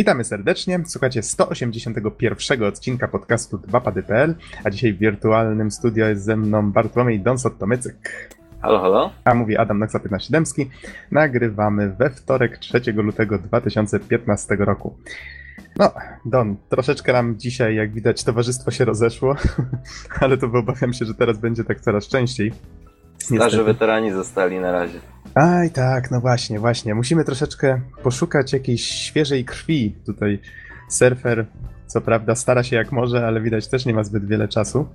[0.00, 0.80] Witamy serdecznie.
[0.86, 4.34] Słuchacie 181 odcinka podcastu 2pady.pl,
[4.64, 7.94] a dzisiaj w wirtualnym studio jest ze mną Bartłomiej Donsot-Tomycyk.
[8.62, 9.10] Halo, halo.
[9.24, 10.42] A mówi Adam Noxa 15
[11.10, 14.96] Nagrywamy we wtorek 3 lutego 2015 roku.
[15.78, 15.92] No,
[16.24, 19.36] Don, troszeczkę nam dzisiaj, jak widać, towarzystwo się rozeszło,
[20.20, 22.52] ale to obawiam się, że teraz będzie tak coraz częściej.
[23.22, 24.98] Starzy weterani zostali na razie.
[25.34, 26.94] Aj, tak, no właśnie, właśnie.
[26.94, 29.94] Musimy troszeczkę poszukać jakiejś świeżej krwi.
[30.06, 30.38] Tutaj
[30.88, 31.46] surfer,
[31.86, 34.86] co prawda, stara się jak może, ale widać też nie ma zbyt wiele czasu.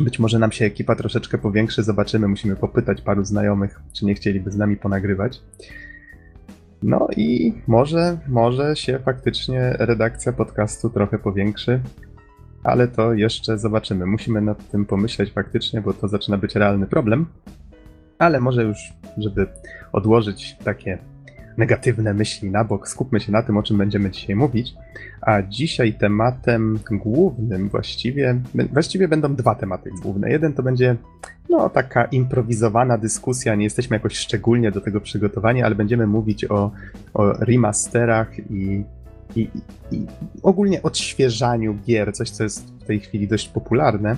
[0.00, 2.28] Być może nam się ekipa troszeczkę powiększy, zobaczymy.
[2.28, 5.42] Musimy popytać paru znajomych, czy nie chcieliby z nami ponagrywać.
[6.82, 11.80] No i może, może się faktycznie redakcja podcastu trochę powiększy,
[12.64, 14.06] ale to jeszcze zobaczymy.
[14.06, 17.26] Musimy nad tym pomyśleć faktycznie, bo to zaczyna być realny problem.
[18.18, 18.78] Ale może już,
[19.18, 19.46] żeby
[19.92, 20.98] odłożyć takie
[21.56, 24.74] negatywne myśli na bok, skupmy się na tym, o czym będziemy dzisiaj mówić.
[25.20, 28.40] A dzisiaj tematem głównym właściwie,
[28.72, 30.30] właściwie będą dwa tematy główne.
[30.30, 30.96] Jeden to będzie
[31.50, 36.70] no, taka improwizowana dyskusja, nie jesteśmy jakoś szczególnie do tego przygotowani, ale będziemy mówić o,
[37.14, 38.84] o remasterach i,
[39.36, 39.48] i,
[39.92, 40.06] i
[40.42, 44.16] ogólnie odświeżaniu gier, coś co jest w tej chwili dość popularne.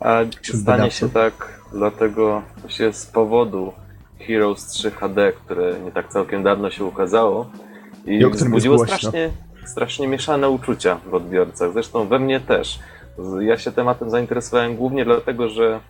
[0.00, 0.20] A
[0.62, 3.72] stanie się tak dlatego właśnie z powodu
[4.26, 7.50] Heroes 3 HD, które nie tak całkiem dawno się ukazało
[8.06, 9.30] i, I wzbudziło strasznie,
[9.66, 11.72] strasznie mieszane uczucia w odbiorcach.
[11.72, 12.78] Zresztą we mnie też.
[13.40, 15.80] Ja się tematem zainteresowałem głównie dlatego, że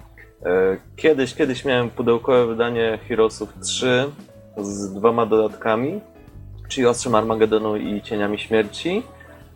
[0.43, 4.05] e, kiedyś, kiedyś miałem pudełkowe wydanie Heroesów 3
[4.59, 6.01] z dwoma dodatkami,
[6.69, 9.03] czyli Ostrzem Armagedonu i Cieniami Śmierci.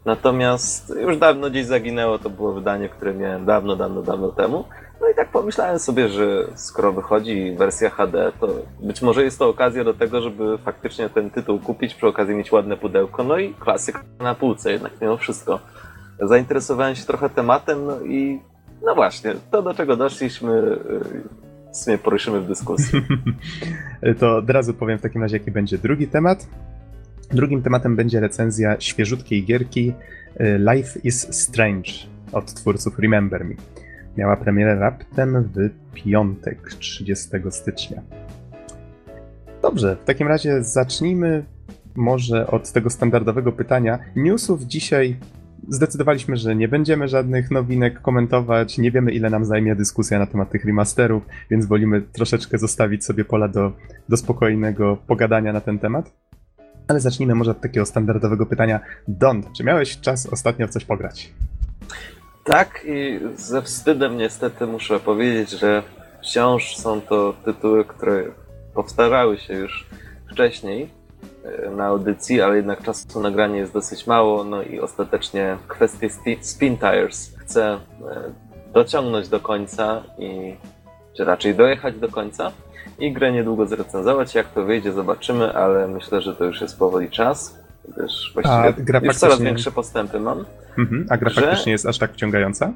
[0.05, 4.65] Natomiast już dawno gdzieś zaginęło, to było wydanie, które miałem dawno, dawno, dawno temu.
[5.01, 8.49] No i tak pomyślałem sobie, że skoro wychodzi wersja HD, to
[8.81, 12.53] być może jest to okazja do tego, żeby faktycznie ten tytuł kupić, przy okazji mieć
[12.53, 15.61] ładne pudełko, no i klasyk na półce jednak mimo wszystko.
[16.21, 18.41] Zainteresowałem się trochę tematem, no i
[18.83, 21.23] no właśnie, to do czego doszliśmy, yy,
[21.73, 23.03] w sumie poruszymy w dyskusji.
[24.21, 26.47] to od razu powiem w takim razie, jaki będzie drugi temat.
[27.31, 29.93] Drugim tematem będzie recenzja świeżutkiej gierki
[30.41, 31.91] y, Life is Strange
[32.33, 33.55] od twórców Remember Me.
[34.17, 38.03] Miała premierę raptem w piątek, 30 stycznia.
[39.63, 41.45] Dobrze, w takim razie zacznijmy
[41.95, 43.99] może od tego standardowego pytania.
[44.17, 45.17] Newsów dzisiaj
[45.69, 48.79] zdecydowaliśmy, że nie będziemy żadnych nowinek komentować.
[48.79, 53.25] Nie wiemy, ile nam zajmie dyskusja na temat tych remasterów, więc wolimy troszeczkę zostawić sobie
[53.25, 53.73] pola do,
[54.09, 56.28] do spokojnego pogadania na ten temat.
[56.89, 58.81] Ale zacznijmy może od takiego standardowego pytania.
[59.09, 61.33] Don, czy miałeś czas ostatnio w coś pograć?
[62.45, 65.83] Tak, i ze wstydem niestety muszę powiedzieć, że
[66.23, 68.25] wciąż są to tytuły, które
[68.75, 69.87] powtarzały się już
[70.33, 70.91] wcześniej
[71.45, 76.39] e, na audycji, ale jednak czasu nagrania jest dosyć mało, no i ostatecznie kwestię sti-
[76.41, 77.79] Spin Tires chcę e,
[78.73, 80.57] dociągnąć do końca i
[81.17, 82.53] czy raczej dojechać do końca
[82.99, 84.35] i grę niedługo zrecenzować.
[84.35, 88.85] Jak to wyjdzie, zobaczymy, ale myślę, że to już jest powoli czas, gdyż A właściwie
[88.85, 90.45] gra już coraz większe postępy mam.
[90.79, 92.73] Mhm, a gra Że- faktycznie jest aż tak wciągająca?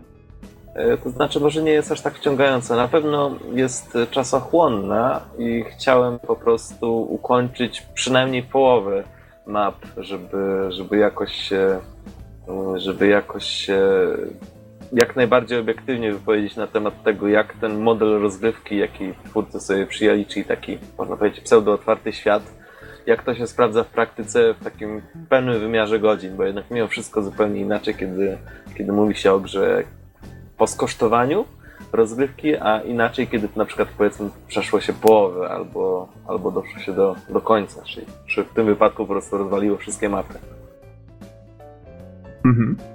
[0.74, 2.76] E, To znaczy, może nie jest aż tak wciągająca.
[2.76, 9.02] Na pewno jest czasochłonna i chciałem po prostu ukończyć przynajmniej połowę
[9.46, 11.78] map, żeby, żeby jakoś się,
[12.76, 13.78] żeby jakoś się
[14.92, 20.26] jak najbardziej obiektywnie wypowiedzieć na temat tego, jak ten model rozgrywki, jaki twórcy sobie przyjęli,
[20.26, 22.42] czyli taki, można powiedzieć, pseudo-otwarty świat,
[23.06, 27.22] jak to się sprawdza w praktyce w takim pełnym wymiarze godzin, bo jednak mimo wszystko
[27.22, 28.38] zupełnie inaczej, kiedy,
[28.78, 29.84] kiedy mówi się o grze
[30.58, 31.44] po skosztowaniu
[31.92, 37.16] rozgrywki, a inaczej, kiedy na przykład powiedzmy przeszło się połowę albo, albo doszło się do,
[37.28, 40.34] do końca, czyli czy w tym wypadku po prostu rozwaliło wszystkie mapy.
[42.44, 42.91] Mhm.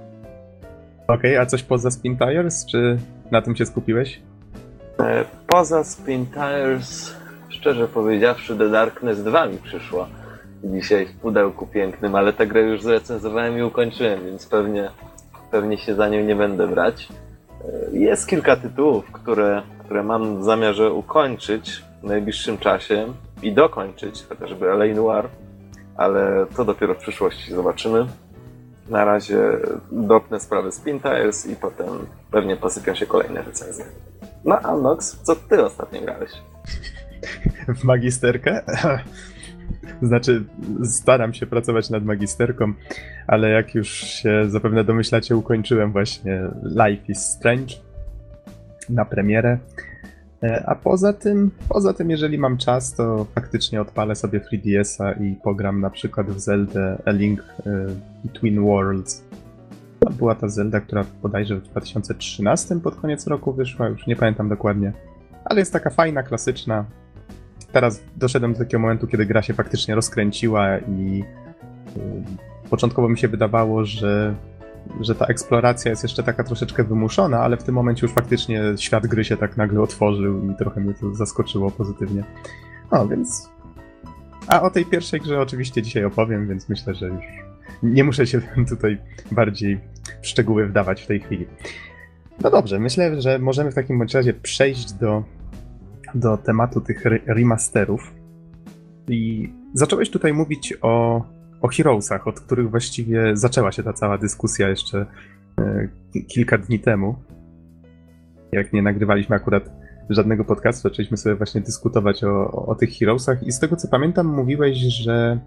[1.08, 2.98] Okej, a coś poza Spin Tires, czy
[3.30, 4.20] na tym się skupiłeś?
[5.00, 7.14] E, Poza Spin Tires,
[7.48, 10.08] szczerze powiedziawszy, The Darkness 2 mi przyszła
[10.64, 14.90] dzisiaj w pudełku pięknym, ale tę grę już zrecenzowałem i ukończyłem, więc pewnie,
[15.50, 17.08] pewnie się za nią nie będę brać.
[17.92, 23.06] E, Jest kilka tytułów, które, które mam w zamiarze ukończyć w najbliższym czasie
[23.42, 25.28] i dokończyć, chociażby LA Noir,
[25.96, 28.06] ale to dopiero w przyszłości zobaczymy.
[28.90, 29.38] Na razie
[29.92, 31.88] dopnę sprawy Spin Tires i potem
[32.30, 33.84] pewnie posypią się kolejne recenzje.
[34.44, 36.30] No, a Nox, co ty ostatnio grałeś?
[37.68, 38.62] W magisterkę?
[40.02, 40.44] Znaczy,
[40.84, 42.72] staram się pracować nad magisterką,
[43.26, 47.74] ale jak już się zapewne domyślacie, ukończyłem właśnie Life is Strange
[48.90, 49.58] na premierę.
[50.42, 55.36] E, a poza tym, poza tym, jeżeli mam czas, to faktycznie odpalę sobie 3DS-a i
[55.44, 57.44] pogram na przykład w Zelda A Link
[58.24, 59.24] Between Worlds.
[60.00, 64.48] To była ta Zelda, która bodajże w 2013 pod koniec roku wyszła, już nie pamiętam
[64.48, 64.92] dokładnie.
[65.44, 66.84] Ale jest taka fajna, klasyczna.
[67.72, 71.24] Teraz doszedłem do takiego momentu, kiedy gra się faktycznie rozkręciła i
[71.96, 72.00] e,
[72.70, 74.34] początkowo mi się wydawało, że
[75.00, 79.06] że ta eksploracja jest jeszcze taka troszeczkę wymuszona, ale w tym momencie już faktycznie świat
[79.06, 82.24] gry się tak nagle otworzył i trochę mnie to zaskoczyło pozytywnie.
[82.92, 83.50] No, więc...
[84.46, 87.24] A o tej pierwszej grze oczywiście dzisiaj opowiem, więc myślę, że już
[87.82, 88.98] nie muszę się tutaj
[89.32, 89.80] bardziej
[90.22, 91.46] w szczegóły wdawać w tej chwili.
[92.42, 95.24] No dobrze, myślę, że możemy w takim bądź razie przejść do,
[96.14, 98.14] do tematu tych remasterów.
[99.08, 101.22] I zacząłeś tutaj mówić o
[101.60, 105.06] o Heroesach, od których właściwie zaczęła się ta cała dyskusja jeszcze
[105.60, 105.88] e,
[106.28, 107.14] kilka dni temu.
[108.52, 109.70] Jak nie nagrywaliśmy akurat
[110.10, 114.26] żadnego podcastu, zaczęliśmy sobie właśnie dyskutować o, o tych Heroesach i z tego co pamiętam
[114.26, 115.38] mówiłeś, że,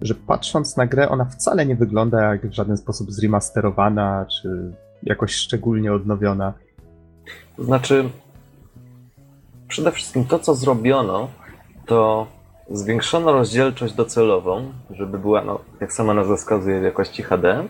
[0.00, 5.34] że patrząc na grę ona wcale nie wygląda jak w żaden sposób zremasterowana, czy jakoś
[5.34, 6.54] szczególnie odnowiona.
[7.56, 8.08] To znaczy,
[9.68, 11.28] przede wszystkim to, co zrobiono,
[11.86, 12.26] to
[12.70, 17.64] zwiększono rozdzielczość docelową, żeby była, no, jak sama nazwa wskazuje, w jakości HD.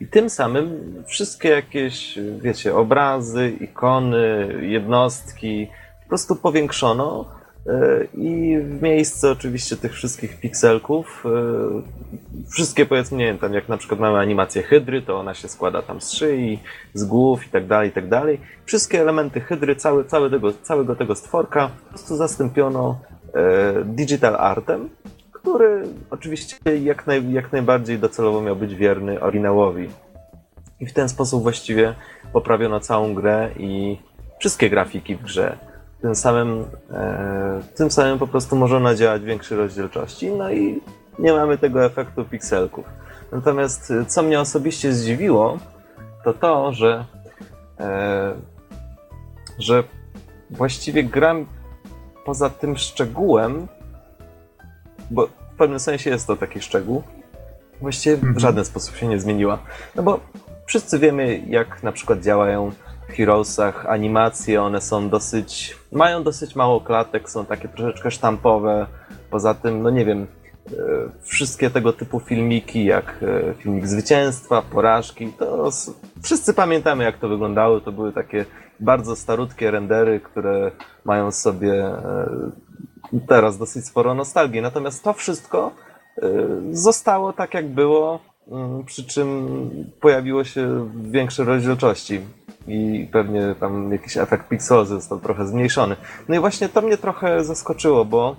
[0.00, 5.68] I tym samym wszystkie jakieś, wiecie, obrazy, ikony, jednostki
[6.02, 7.24] po prostu powiększono
[7.66, 13.68] e, i w miejsce oczywiście tych wszystkich pikselków, e, wszystkie powiedzmy, nie wiem, tam jak
[13.68, 16.58] na przykład mamy animację hydry, to ona się składa tam z szyi,
[16.94, 18.40] z głów i tak dalej, i tak dalej.
[18.64, 22.98] Wszystkie elementy hydry, cały, cały tego, całego tego stworka po prostu zastąpiono
[23.84, 24.88] digital artem,
[25.32, 29.88] który oczywiście jak, naj, jak najbardziej docelowo miał być wierny oryginałowi.
[30.80, 31.94] I w ten sposób właściwie
[32.32, 33.98] poprawiono całą grę i
[34.38, 35.58] wszystkie grafiki w grze.
[36.00, 40.80] Tym samym, e, tym samym po prostu można działać większej rozdzielczości, no i
[41.18, 42.84] nie mamy tego efektu pikselków.
[43.32, 45.58] Natomiast e, co mnie osobiście zdziwiło,
[46.24, 47.04] to to, że,
[47.80, 48.34] e,
[49.58, 49.84] że
[50.50, 51.34] właściwie gra
[52.24, 53.66] poza tym szczegółem,
[55.10, 57.02] bo w pewnym sensie jest to taki szczegół,
[57.80, 58.40] właściwie w mhm.
[58.40, 59.58] żaden sposób się nie zmieniła.
[59.94, 60.20] No bo
[60.66, 62.72] wszyscy wiemy, jak na przykład działają
[63.08, 68.86] w Heroesach animacje, one są dosyć, mają dosyć mało klatek, są takie troszeczkę sztampowe.
[69.30, 70.26] Poza tym, no nie wiem,
[71.22, 75.70] wszystkie tego typu filmiki, jak e, filmik zwycięstwa, porażki, to
[76.22, 77.80] wszyscy pamiętamy, jak to wyglądało.
[77.80, 78.44] To były takie
[78.80, 80.70] bardzo starutkie rendery, które
[81.04, 82.50] mają sobie e,
[83.28, 84.62] teraz dosyć sporo nostalgii.
[84.62, 85.72] Natomiast to wszystko
[86.22, 86.28] e,
[86.72, 89.48] zostało tak, jak było, mm, przy czym
[90.00, 92.20] pojawiło się w większej rozdzielczości
[92.68, 95.96] i pewnie tam jakiś efekt pixel został trochę zmniejszony.
[96.28, 98.36] No i właśnie to mnie trochę zaskoczyło, bo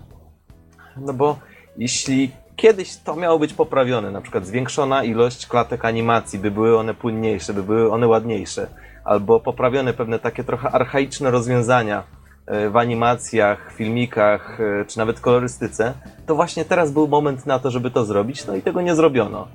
[0.97, 1.37] no bo
[1.77, 6.93] jeśli kiedyś to miało być poprawione, na przykład zwiększona ilość klatek animacji, by były one
[6.93, 8.67] płynniejsze, by były one ładniejsze,
[9.05, 12.03] albo poprawione pewne takie trochę archaiczne rozwiązania
[12.45, 15.93] e, w animacjach, filmikach, e, czy nawet kolorystyce,
[16.25, 19.47] to właśnie teraz był moment na to, żeby to zrobić, no i tego nie zrobiono.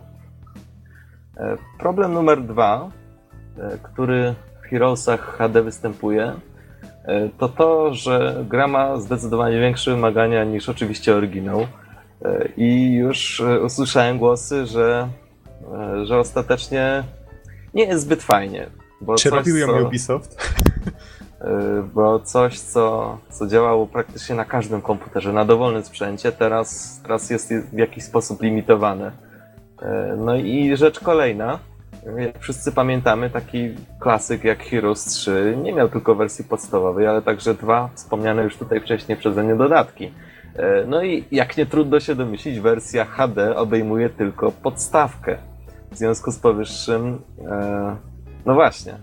[1.37, 2.91] E, problem numer dwa,
[3.83, 6.33] który w Heroesach HD występuje,
[7.39, 11.67] to to, że gra ma zdecydowanie większe wymagania niż oczywiście oryginał.
[12.57, 15.09] I już usłyszałem głosy, że,
[16.05, 17.05] że ostatecznie
[17.75, 18.67] nie jest zbyt fajnie.
[19.01, 20.35] Bo Czy robił ją co, Ubisoft?
[20.35, 27.31] Y, bo coś, co, co działało praktycznie na każdym komputerze, na dowolnym sprzęcie, teraz, teraz
[27.31, 29.13] jest w jakiś sposób limitowane.
[30.17, 31.59] No i rzecz kolejna,
[32.17, 37.55] jak wszyscy pamiętamy, taki klasyk jak Heroes 3 nie miał tylko wersji podstawowej, ale także
[37.55, 40.13] dwa wspomniane już tutaj wcześniej przeze mnie dodatki.
[40.59, 45.39] Y, no i jak nie trudno się domyślić, wersja HD obejmuje tylko podstawkę.
[45.91, 47.19] W związku z powyższym
[48.47, 48.95] no właśnie.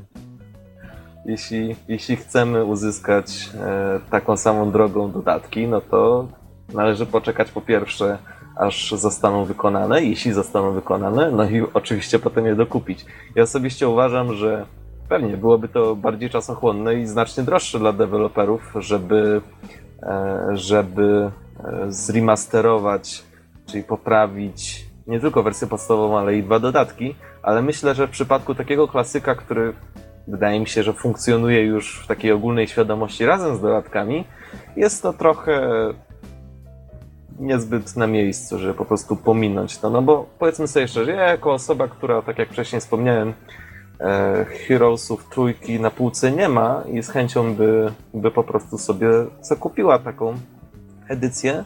[1.26, 6.28] Jeśli, jeśli chcemy uzyskać e, taką samą drogą dodatki, no to
[6.74, 8.18] należy poczekać po pierwsze,
[8.56, 13.06] aż zostaną wykonane, jeśli zostaną wykonane, no i oczywiście potem je dokupić.
[13.36, 14.66] Ja osobiście uważam, że
[15.10, 19.42] pewnie byłoby to bardziej czasochłonne i znacznie droższe dla deweloperów, żeby,
[20.04, 21.45] e, żeby e,
[21.90, 23.24] zremasterować,
[23.66, 28.56] czyli poprawić nie tylko wersję podstawową, ale i dwa dodatki, ale myślę, że w przypadku
[28.56, 29.74] takiego klasyka, który
[30.28, 34.26] wydaje mi się, że funkcjonuje już w takiej ogólnej świadomości razem z dodatkami,
[34.76, 35.70] jest to trochę
[37.40, 39.90] niezbyt na miejscu, żeby po prostu pominąć to.
[39.90, 43.34] No bo powiedzmy sobie szczerze, ja jako osoba, która, tak jak wcześniej wspomniałem,
[44.00, 49.08] e, Heroesów trójki na półce nie ma i z chęcią by, by po prostu sobie
[49.42, 50.34] zakupiła taką
[51.08, 51.64] edycję.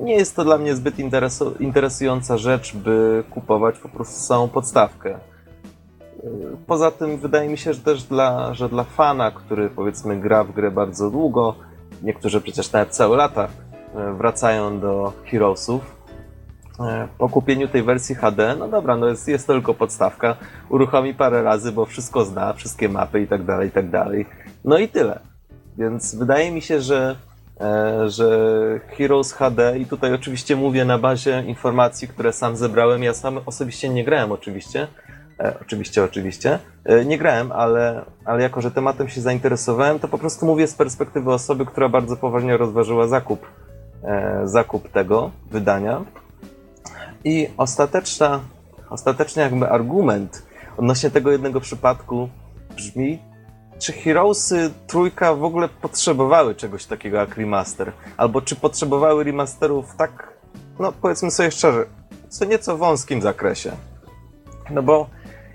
[0.00, 5.18] Nie jest to dla mnie zbyt interesu interesująca rzecz, by kupować po prostu samą podstawkę.
[6.66, 10.52] Poza tym wydaje mi się, że też dla, że dla fana, który powiedzmy gra w
[10.52, 11.54] grę bardzo długo,
[12.02, 13.48] niektórzy przecież nawet całe lata
[13.94, 15.96] e, wracają do Heroesów,
[16.80, 20.36] e, po kupieniu tej wersji HD, no dobra, no jest, jest to tylko podstawka,
[20.68, 24.26] uruchomi parę razy, bo wszystko zna, wszystkie mapy i tak dalej, i tak dalej.
[24.64, 25.20] No i tyle.
[25.78, 27.16] Więc wydaje mi się, że,
[28.06, 28.28] że
[28.96, 33.88] Heroes HD, i tutaj oczywiście mówię na bazie informacji, które sam zebrałem, ja sam osobiście
[33.88, 34.86] nie grałem oczywiście,
[35.40, 36.58] E, oczywiście, oczywiście.
[36.84, 40.74] E, nie grałem, ale, ale jako, że tematem się zainteresowałem, to po prostu mówię z
[40.74, 43.46] perspektywy osoby, która bardzo poważnie rozważyła zakup,
[44.04, 46.04] e, zakup tego wydania.
[47.24, 48.40] I ostateczna,
[48.90, 50.42] ostateczny jakby argument
[50.76, 52.28] odnośnie tego jednego przypadku
[52.76, 53.18] brzmi,
[53.80, 57.92] czy Heroesy trójka w ogóle potrzebowały czegoś takiego jak remaster?
[58.16, 60.32] Albo czy potrzebowały remasterów tak,
[60.78, 61.84] no powiedzmy sobie szczerze,
[62.28, 63.72] co nieco wąskim zakresie?
[64.70, 65.06] No bo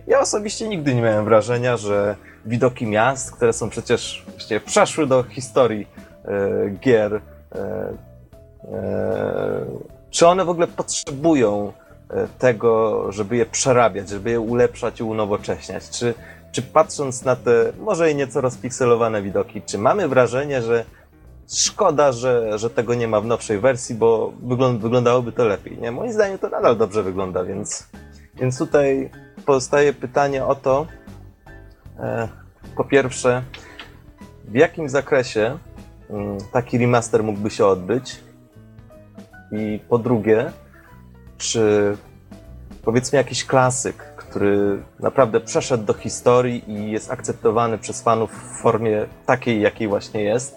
[0.08, 2.15] ja osobiście nigdy nie miałem wrażenia, że
[2.46, 5.88] widoki miast, które są przecież właśnie przeszły do historii
[6.25, 7.20] e, gier, e,
[8.63, 9.65] e,
[10.10, 11.74] czy one w ogóle potrzebują
[12.10, 15.89] e, tego, żeby je przerabiać, żeby je ulepszać i unowocześniać?
[15.89, 16.13] Czy,
[16.55, 20.85] czy patrząc na te może i nieco rozpikselowane widoki, czy mamy wrażenie, że
[21.53, 24.33] szkoda, że, że tego nie ma w nowszej wersji, bo
[24.79, 25.77] wyglądałoby to lepiej.
[25.77, 25.91] Nie?
[25.91, 27.88] Moim zdaniem to nadal dobrze wygląda, więc,
[28.35, 29.09] więc tutaj
[29.45, 30.88] pozostaje pytanie o to,
[32.00, 32.27] e,
[32.77, 33.43] po pierwsze,
[34.45, 35.57] w jakim zakresie
[36.09, 38.19] mm, taki remaster mógłby się odbyć?
[39.51, 40.51] I po drugie,
[41.38, 41.97] czy
[42.83, 49.06] powiedzmy jakiś klasyk, który naprawdę przeszedł do historii i jest akceptowany przez fanów w formie
[49.25, 50.56] takiej, jakiej właśnie jest,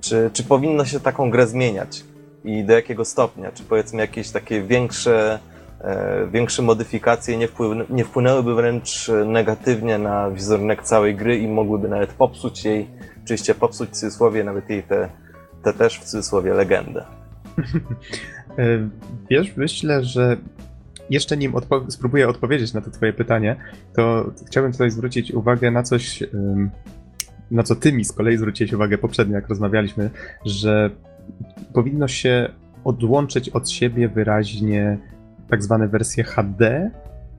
[0.00, 2.04] czy, czy powinno się taką grę zmieniać?
[2.44, 3.52] I do jakiego stopnia?
[3.52, 5.38] Czy powiedzmy jakieś takie większe
[5.80, 7.48] E, większe modyfikacje nie,
[7.90, 12.88] nie wpłynęłyby wręcz negatywnie na wizerunek całej gry i mogłyby nawet popsuć jej,
[13.24, 15.08] oczywiście popsuć w cudzysłowie nawet jej te,
[15.62, 17.04] te też w cudzysłowie legendę.
[18.58, 18.88] E,
[19.30, 20.36] wiesz, myślę, że
[21.10, 23.56] jeszcze nim odpo spróbuję odpowiedzieć na to twoje pytanie,
[23.94, 26.22] to chciałbym tutaj zwrócić uwagę na coś,
[27.50, 30.10] na co ty mi z kolei zwróciłeś uwagę poprzednio, jak rozmawialiśmy,
[30.44, 30.90] że
[31.72, 32.48] powinno się
[32.84, 34.98] odłączyć od siebie wyraźnie
[35.48, 36.90] tak zwane wersje HD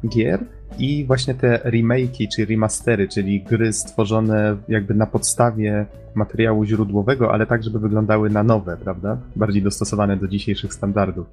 [0.08, 0.40] gier
[0.78, 5.86] i właśnie te remake'i czy remastery, czyli gry stworzone jakby na podstawie
[6.16, 9.18] materiału źródłowego, ale tak, żeby wyglądały na nowe, prawda?
[9.36, 11.28] Bardziej dostosowane do dzisiejszych standardów.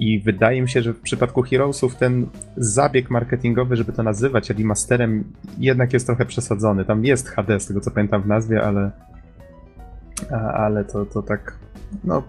[0.00, 2.26] I wydaje mi się, że w przypadku Heroesów ten
[2.56, 5.24] zabieg marketingowy, żeby to nazywać remasterem,
[5.58, 6.84] jednak jest trochę przesadzony.
[6.84, 8.90] Tam jest HD, z tego co pamiętam w nazwie, ale,
[10.54, 11.58] ale to, to tak,
[12.04, 12.22] no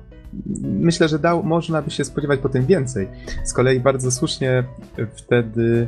[0.64, 3.08] myślę, że dał, można by się spodziewać po tym więcej.
[3.44, 4.64] Z kolei bardzo słusznie
[5.16, 5.88] wtedy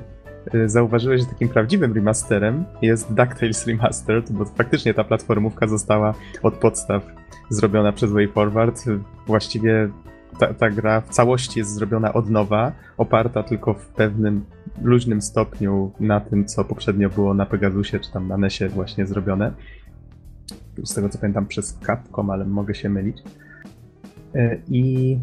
[0.53, 6.53] e, zauważyłeś, że takim prawdziwym remasterem jest DuckTales Remastered, bo faktycznie ta platformówka została od
[6.53, 7.03] podstaw
[7.49, 8.85] zrobiona przez WayForward.
[9.27, 9.89] Właściwie
[10.39, 14.45] ta, ta, gra w całości jest zrobiona od nowa, oparta tylko w pewnym
[14.81, 19.53] luźnym stopniu na tym, co poprzednio było na Pegasusie czy tam na NESie właśnie zrobione.
[20.83, 23.17] Z tego co pamiętam przez Capcom, ale mogę się mylić.
[24.35, 25.17] E, I,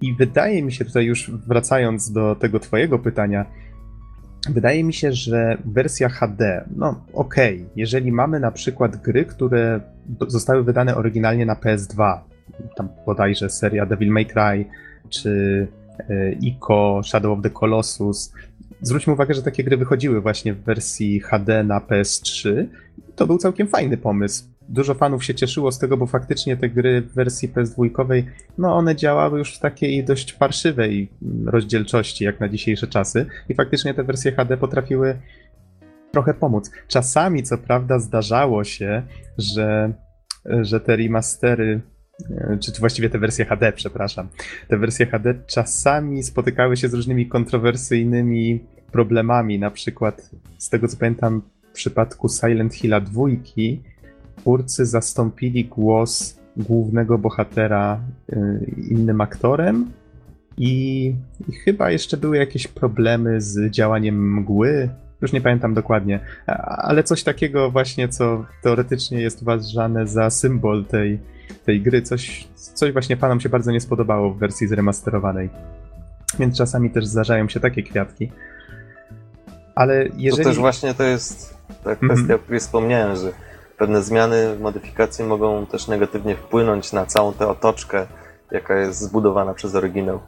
[0.00, 3.46] I wydaje mi się tutaj już wracając do tego twojego pytania,
[4.50, 9.80] wydaje mi się, że wersja HD, no okej, okay, jeżeli mamy na przykład gry, które
[10.28, 12.18] zostały wydane oryginalnie na PS2,
[12.76, 14.64] tam bodajże seria Devil May Cry,
[15.08, 15.66] czy
[16.10, 18.32] e, Ico, Shadow of the Colossus,
[18.80, 22.66] zwróćmy uwagę, że takie gry wychodziły właśnie w wersji HD na PS3.
[23.16, 27.00] To był całkiem fajny pomysł dużo fanów się cieszyło z tego, bo faktycznie te gry
[27.00, 28.22] w wersji PS2,
[28.58, 31.08] no one działały już w takiej dość parszywej
[31.46, 33.26] rozdzielczości, jak na dzisiejsze czasy.
[33.48, 35.18] I faktycznie te wersje HD potrafiły
[36.12, 36.70] trochę pomóc.
[36.88, 39.02] Czasami, co prawda, zdarzało się,
[39.38, 39.92] że,
[40.60, 41.80] że te remastery
[42.60, 44.28] czy, czy właściwie te wersje HD, przepraszam.
[44.68, 48.60] Te wersje HD czasami spotykały się z różnymi kontrowersyjnymi
[48.92, 49.58] problemami.
[49.58, 53.22] Na przykład, z tego co pamiętam, w przypadku Silent Hilla 2
[54.36, 58.00] twórcy zastąpili głos głównego bohatera
[58.32, 58.36] y,
[58.90, 59.90] innym aktorem
[60.58, 61.06] i,
[61.48, 64.88] i, chyba jeszcze były jakieś problemy z działaniem mgły.
[65.22, 66.20] Już nie pamiętam dokładnie,
[66.66, 71.18] ale coś takiego właśnie, co teoretycznie jest uważane za symbol tej,
[71.64, 72.02] tej gry.
[72.02, 75.50] Coś, coś właśnie fanom się bardzo nie spodobało w wersji zremasterowanej.
[76.38, 78.32] Więc czasami też zdarzają się takie kwiatki.
[79.74, 80.44] Ale jeżeli...
[80.44, 82.40] To też właśnie to jest ta kwestia, Mhm.
[82.40, 83.32] o której wspomniałem, że
[83.78, 88.06] pewne zmiany, modyfikacje mogą też negatywnie wpłynąć na całą tę otoczkę,
[88.50, 90.20] jaka jest zbudowana przez oryginał.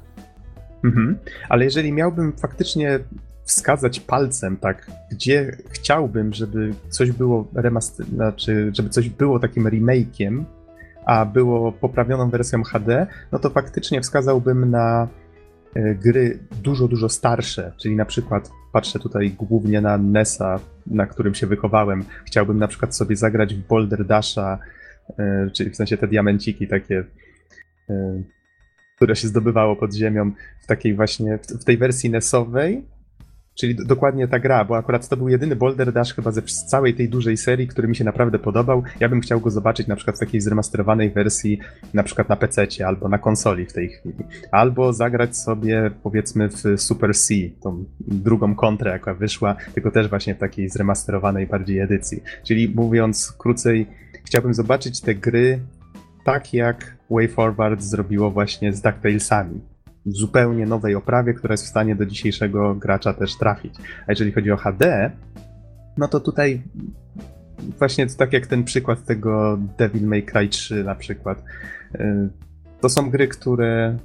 [0.84, 1.18] Mhm.
[1.48, 2.98] Ale jeżeli miałbym faktycznie
[3.44, 10.44] wskazać palcem, tak, gdzie chciałbym, żeby coś było remaster, znaczy, żeby coś było takim remake'iem,
[11.06, 15.08] a było poprawioną wersją HD, no to faktycznie wskazałbym na
[15.74, 21.34] e, gry dużo, dużo starsze, czyli na przykład patrzę tutaj głównie na NESa, na którym
[21.34, 22.04] się wychowałem.
[22.24, 24.58] Chciałbym na przykład sobie zagrać w Boulder Dasha,
[25.18, 27.04] e, czyli w sensie te diamenciki takie,
[27.90, 28.22] e,
[28.96, 30.32] które się zdobywało pod ziemią
[30.62, 32.84] w takiej właśnie, w tej wersji NESowej,
[33.56, 37.08] czyli dokładnie ta gra, bo akurat to był jedyny Boulder Dash chyba ze całej tej
[37.08, 38.82] dużej serii, który mi się naprawdę podobał.
[39.00, 41.58] Ja bym chciał go zobaczyć na przykład w takiej zremasterowanej wersji,
[41.94, 44.24] na przykład na PC albo na konsoli w tej chwili.
[44.50, 50.34] Albo zagrać sobie powiedzmy w Super C, tą drugą kontrę, jaka wyszła, tylko też właśnie
[50.34, 52.22] w takiej zremasterowanej bardziej edycji.
[52.44, 53.86] Czyli mówiąc krócej,
[54.24, 55.60] chciałbym zobaczyć te gry
[56.26, 59.60] tak jak WayForward zrobiło właśnie z DuckTalesami.
[60.06, 63.74] W zupełnie nowej oprawie, która jest w stanie do dzisiejszego gracza też trafić.
[64.06, 65.10] A jeżeli chodzi o HD,
[65.98, 66.62] no to tutaj
[67.78, 71.44] właśnie tak jak ten przykład tego Devil May Cry 3 na przykład.
[71.94, 72.28] y,
[72.80, 73.96] To są gry, które,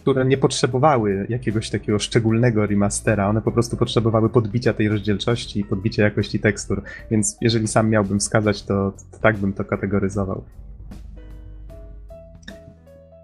[0.00, 3.28] które nie potrzebowały jakiegoś takiego szczególnego remastera.
[3.28, 6.82] One po prostu potrzebowały podbicia tej rozdzielczości i podbicia jakości tekstur.
[7.10, 10.44] Więc jeżeli sam miałbym wskazać, to, to tak bym to kategoryzował.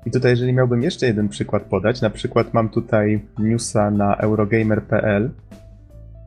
[0.08, 5.30] I tutaj, jeżeli miałbym jeszcze jeden przykład podać, na przykład mam tutaj newsa na Eurogamer.pl.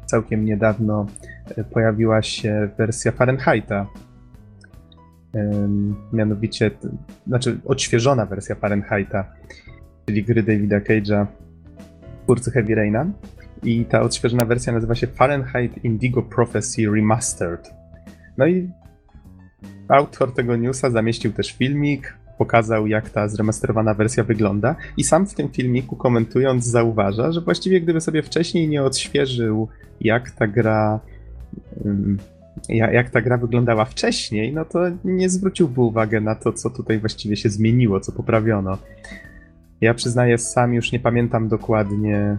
[0.05, 1.05] Całkiem niedawno
[1.57, 3.87] e, pojawiła się wersja Fahrenheita.
[6.13, 6.71] Mianowicie,
[7.27, 9.25] znaczy odświeżona wersja Fahrenheita,
[10.05, 11.25] czyli gry Davida Cage'a,
[12.23, 13.05] twórcy Heavy Raina.
[13.63, 17.73] I ta odświeżona wersja nazywa się Fahrenheit Indigo Prophecy Remastered.
[18.37, 18.69] No i
[19.87, 25.33] autor tego newsa zamieścił też filmik, pokazał jak ta zremasterowana wersja wygląda i sam w
[25.33, 29.67] tym filmiku komentując zauważa, że właściwie gdyby sobie wcześniej nie odświeżył
[30.01, 30.99] jak ta gra
[32.69, 36.99] ja- jak ta gra wyglądała wcześniej, no to nie zwróciłby uwagi na to, co tutaj
[36.99, 38.77] właściwie się zmieniło, co poprawiono.
[39.81, 42.37] Ja przyznaję, sam już nie pamiętam dokładnie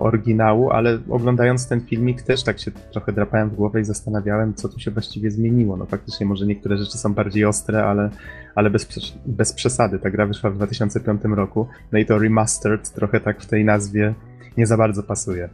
[0.00, 4.68] oryginału, ale oglądając ten filmik też tak się trochę drapałem w głowę i zastanawiałem, co
[4.68, 5.76] tu się właściwie zmieniło.
[5.76, 8.10] No faktycznie może niektóre rzeczy są bardziej ostre, ale,
[8.54, 8.88] ale bez,
[9.26, 9.98] bez przesady.
[9.98, 14.14] Ta gra wyszła w 2005 roku, no i to remastered trochę tak w tej nazwie
[14.56, 15.48] nie za bardzo pasuje.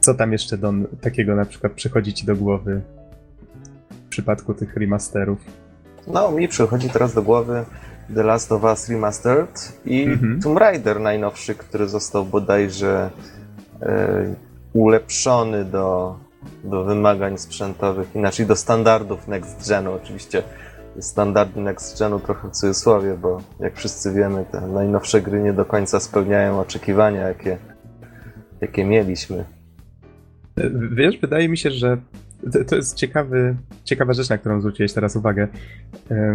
[0.00, 2.80] Co tam jeszcze do takiego na przykład przychodzi ci do głowy
[3.90, 5.38] w przypadku tych remasterów?
[6.06, 7.64] No, mi przychodzi teraz do głowy
[8.14, 10.40] The Last of Us Remastered i Mhm.
[10.42, 13.10] Tomb Raider najnowszy, który został bodajże
[13.82, 14.34] e,
[14.72, 16.16] ulepszony do,
[16.64, 19.92] do wymagań sprzętowych, inaczej do standardów Next Genu.
[19.92, 20.42] Oczywiście
[21.00, 25.64] standardy Next Genu trochę w cudzysłowie, bo jak wszyscy wiemy, te najnowsze gry nie do
[25.64, 27.58] końca spełniają oczekiwania, jakie,
[28.60, 29.44] jakie mieliśmy.
[30.92, 31.96] Wiesz, wydaje mi się, że
[32.52, 35.48] to- to jest ciekawy, ciekawa rzecz, na którą zwróciłeś teraz uwagę,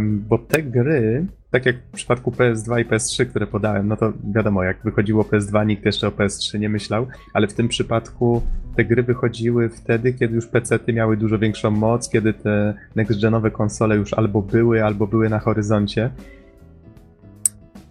[0.10, 4.64] bo te gry, tak jak w przypadku PS2 i PS3, które podałem, no to wiadomo,
[4.64, 8.42] jak wychodziło PS2, nikt jeszcze o PS3 nie myślał, ale w tym przypadku
[8.76, 13.96] te gry wychodziły wtedy, kiedy już PC-ty miały dużo większą moc, kiedy te next-genowe konsole
[13.96, 16.10] już albo były, albo były na horyzoncie.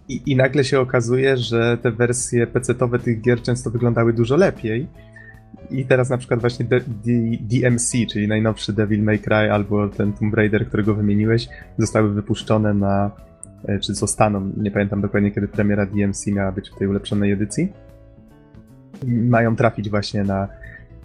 [0.09, 4.87] I, I nagle się okazuje, że te wersje PC-towe tych gier często wyglądały dużo lepiej.
[5.71, 6.65] I teraz na przykład właśnie
[7.39, 13.11] DMC, czyli najnowszy Devil May Cry albo ten Tomb Raider, którego wymieniłeś, zostały wypuszczone na,
[13.67, 17.73] e, czy zostaną, nie pamiętam dokładnie kiedy premiera DMC miała być w tej ulepszonej edycji.
[19.07, 20.47] Mają trafić właśnie na,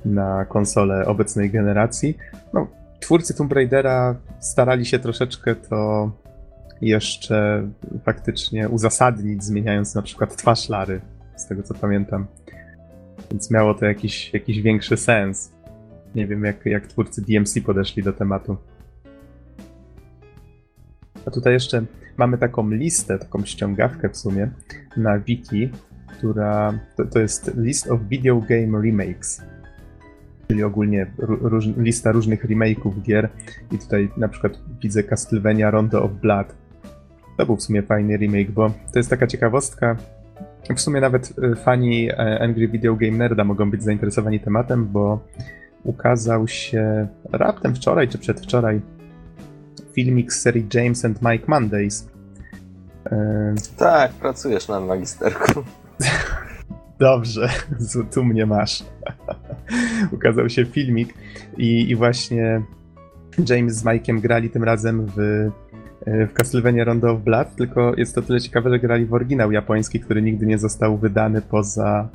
[0.05, 2.17] na konsole obecnej generacji.
[2.55, 2.67] No,
[3.01, 6.11] twórcy Tomb Raidera starali się troszeczkę to
[6.81, 7.69] jeszcze
[8.05, 11.01] faktycznie uzasadnić, zmieniając na przykład twarz Lary,
[11.37, 12.27] z tego co pamiętam.
[13.33, 15.53] Więc miało to jakiś, jakiś większy sens.
[16.15, 18.57] Nie wiem, jak, jak twórcy DMC podeszli do tematu.
[21.27, 21.85] A tutaj jeszcze
[22.17, 24.51] mamy taką listę, taką ściągawkę w sumie
[24.97, 25.71] na wiki,
[26.19, 29.43] która to, to jest List of Video Game Remakes.
[30.49, 33.29] Czyli ogólnie ró- róż, lista różnych remake'ów gier.
[33.71, 36.55] I tutaj na przykład widzę Castlevania Rondo of Blood.
[37.39, 39.97] To był w sumie fajny remake, bo to jest taka ciekawostka,
[40.77, 45.21] w sumie nawet y, fani e, Angry Video Game Nerda mogą być zainteresowani tematem, bo
[45.85, 48.81] ukazał się raptem wczoraj czy przedwczoraj
[49.93, 52.09] filmik z serii James and Mike Mondays.
[53.07, 55.65] E, Tak, pracujesz na magisterku.
[56.99, 57.49] Dobrze,
[58.15, 58.85] tu mnie masz.
[60.13, 61.15] Ukazał się filmik
[61.57, 62.63] i, i właśnie
[63.49, 65.51] James z Mike'iem grali tym razem w,
[66.07, 70.01] w Castlevania Rondo of Blood, tylko jest to tyle ciekawe, że grali w oryginał japoński,
[70.01, 72.09] który nigdy nie został wydany poza...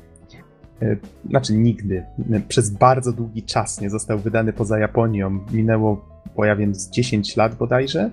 [0.82, 0.96] E,
[1.30, 2.04] znaczy nigdy.
[2.48, 5.40] Przez bardzo długi czas nie został wydany poza Japonią.
[5.54, 8.10] Minęło, bo ja wiem, z 10 lat bodajże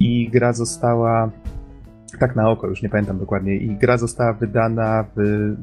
[0.00, 1.30] i gra została
[2.18, 3.56] tak na oko, już nie pamiętam dokładnie.
[3.56, 5.54] I gra została wydana w,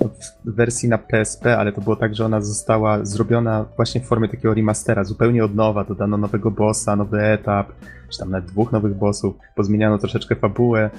[0.00, 4.28] w, wersji na PSP, ale to było tak, że ona została zrobiona właśnie w formie
[4.28, 5.84] takiego remastera, zupełnie od nowa.
[5.84, 7.72] Dodano nowego bossa, nowy etap,
[8.12, 10.90] czy tam nawet dwóch nowych bossów, pozmieniano troszeczkę fabułę.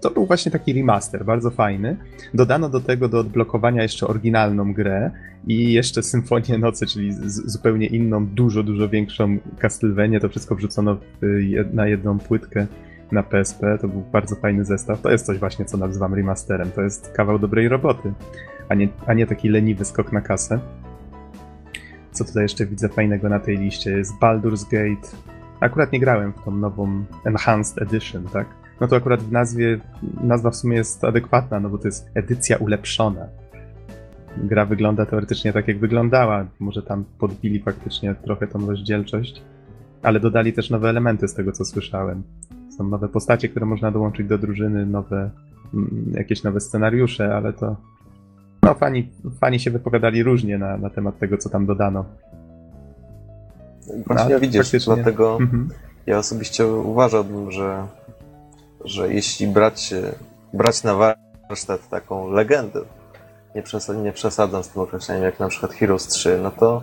[0.00, 1.96] To był właśnie taki remaster, bardzo fajny.
[2.34, 5.10] Dodano do tego do odblokowania jeszcze oryginalną grę
[5.46, 10.20] i jeszcze Symfonię Nocy, czyli zupełnie inną, dużo, dużo większą Castlevanię.
[10.20, 12.66] To wszystko wrzucono w, na jedną płytkę
[13.12, 13.78] na PSP.
[13.80, 15.00] To był bardzo fajny zestaw.
[15.00, 16.70] To jest coś właśnie, co nazywam remasterem.
[16.70, 18.12] To jest kawał dobrej roboty,
[18.68, 20.58] a nie, a nie taki leniwy skok na kasę.
[22.12, 23.90] Co tutaj jeszcze widzę fajnego na tej liście?
[23.90, 25.08] Jest Baldur's Gate.
[25.60, 28.46] Akurat nie grałem w tą nową Enhanced Edition, tak?
[28.80, 29.78] No to akurat w nazwie,
[30.20, 33.26] nazwa w sumie jest adekwatna, no bo to jest edycja ulepszona.
[34.36, 36.46] Gra wygląda teoretycznie tak, jak wyglądała.
[36.58, 39.42] Może tam podbili faktycznie trochę tą rozdzielczość,
[40.02, 42.22] ale dodali też nowe elementy z tego, co słyszałem.
[42.78, 45.30] Są nowe postacie, które można dołączyć do drużyny, nowe,
[45.74, 47.76] mm, jakieś nowe scenariusze, ale to.
[48.62, 49.10] No, fani,
[49.40, 52.04] fani się wypowiadali różnie na, na temat tego, co tam dodano.
[54.06, 54.94] Właśnie no, widzisz, faktycznie.
[54.94, 55.68] dlatego mhm.
[56.06, 57.86] ja osobiście uważałbym, że,
[58.84, 59.94] że jeśli brać,
[60.52, 62.80] brać na warsztat taką legendę,
[63.54, 66.82] nie, przesad, nie przesadzam z tym określeniem, jak na przykład Heroes 3, no to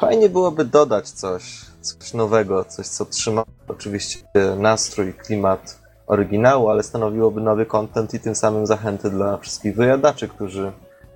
[0.00, 4.24] fajnie byłoby dodać coś, coś nowego, coś co trzyma oczywiście
[4.56, 10.72] nastrój, klimat oryginału, ale stanowiłoby nowy content i tym samym zachęty dla wszystkich wyjadaczy, którzy,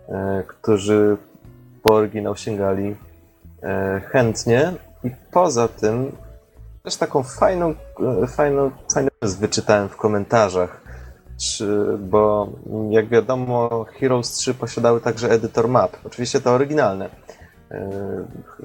[0.09, 1.16] e, którzy
[1.83, 2.96] po oryginał sięgali
[3.62, 4.72] e, chętnie.
[5.05, 6.12] I poza tym
[6.83, 7.74] też taką fajną,
[8.22, 10.81] e, fajną, fajną wyczytałem w komentarzach,
[11.40, 12.48] czy, bo
[12.90, 17.11] jak wiadomo Heroes 3 posiadały także edytor map, oczywiście to oryginalne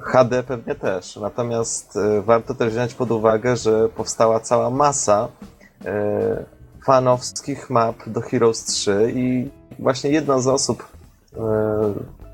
[0.00, 1.16] HD pewnie też.
[1.16, 5.28] Natomiast e, warto też wziąć pod uwagę, że powstała cała masa
[5.84, 6.44] e,
[6.86, 10.88] fanowskich map do Heroes 3 i właśnie jedna z osób
[11.32, 11.38] e,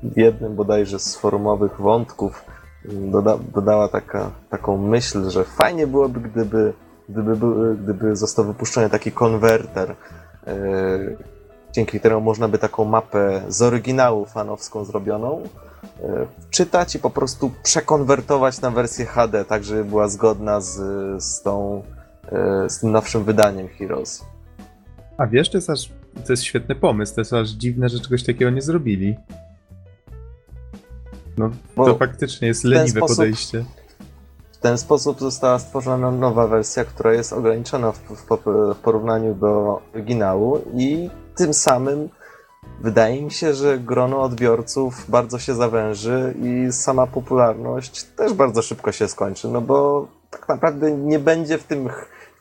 [0.03, 2.43] w jednym bodajże z forumowych wątków
[2.85, 6.73] doda, dodała taka, taką myśl, że fajnie byłoby, gdyby,
[7.09, 9.95] gdyby, gdyby został wypuszczony taki konwerter,
[11.71, 15.43] dzięki któremu można by taką mapę z oryginału fanowską zrobioną
[16.49, 20.77] czytać i po prostu przekonwertować na wersję HD, tak żeby była zgodna z,
[21.23, 21.83] z, tą,
[22.31, 24.25] e, z tym nowszym wydaniem Heroes.
[25.17, 25.89] A wiesz, to jest aż
[26.25, 29.15] to jest świetny pomysł, to jest aż dziwne, że czegoś takiego nie zrobili.
[31.37, 33.65] No, Bo to faktycznie jest leniwe sposób, podejście.
[34.51, 38.25] W ten sposób została stworzona nowa wersja, która jest ograniczona w, w,
[38.75, 42.09] w porównaniu do oryginału i tym samym
[42.81, 48.91] Wydaje mi się, że grono odbiorców bardzo się zawęży i sama popularność też bardzo szybko
[48.91, 51.89] się skończy, no bo tak naprawdę nie będzie w, tym,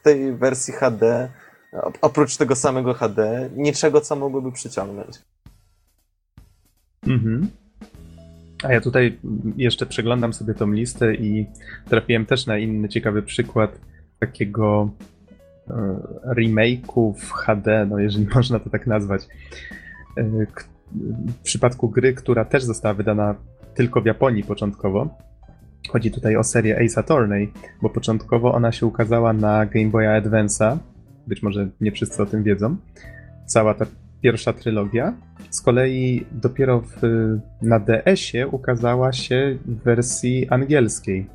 [0.01, 1.29] w tej wersji HD,
[2.01, 5.19] oprócz tego samego HD, niczego, co mogłoby przyciągnąć.
[7.07, 7.51] Mhm.
[8.65, 9.19] A ja tutaj
[9.57, 11.47] jeszcze przeglądam sobie tą listę i
[11.89, 13.81] trafiłem też na inny ciekawy przykład
[14.19, 14.91] takiego
[15.71, 15.75] e,
[16.37, 19.29] remake'u w HD, no jeżeli można to tak nazwać.
[20.19, 20.47] E,
[21.27, 23.35] w przypadku gry, która też została wydana
[23.75, 25.09] tylko w Japonii początkowo.
[25.89, 27.53] Chodzi tutaj o serię Ace Attorney,
[27.83, 30.77] bo początkowo ona się ukazała na Game Boya Advance'a.
[31.27, 32.77] Być może nie wszyscy o tym wiedzą.
[33.47, 33.87] Cała ta
[34.23, 35.15] pierwsza trylogia.
[35.51, 37.01] Z kolei dopiero w,
[37.63, 41.27] na DS-ie ukazała się w wersji angielskiej.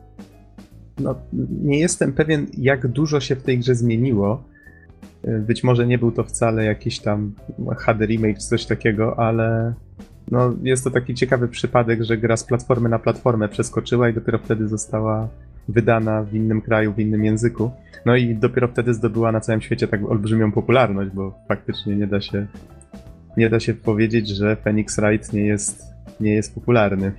[1.00, 1.16] No,
[1.64, 4.44] nie jestem pewien, jak dużo się w tej grze zmieniło,
[5.24, 7.34] być może nie był to wcale jakiś tam
[7.78, 9.74] HD remake czy coś takiego, ale
[10.32, 14.38] no, jest to taki ciekawy przypadek, że gra z platformy na platformę przeskoczyła i dopiero
[14.38, 15.28] wtedy została
[15.70, 17.72] wydana w innym kraju, w innym języku.
[18.06, 22.22] No i dopiero wtedy zdobyła na całym świecie tak olbrzymią popularność, bo faktycznie nie da
[22.22, 22.48] się
[23.38, 25.84] nie da się powiedzieć, że Phoenix Wright nie jest,
[26.20, 27.12] nie jest popularny.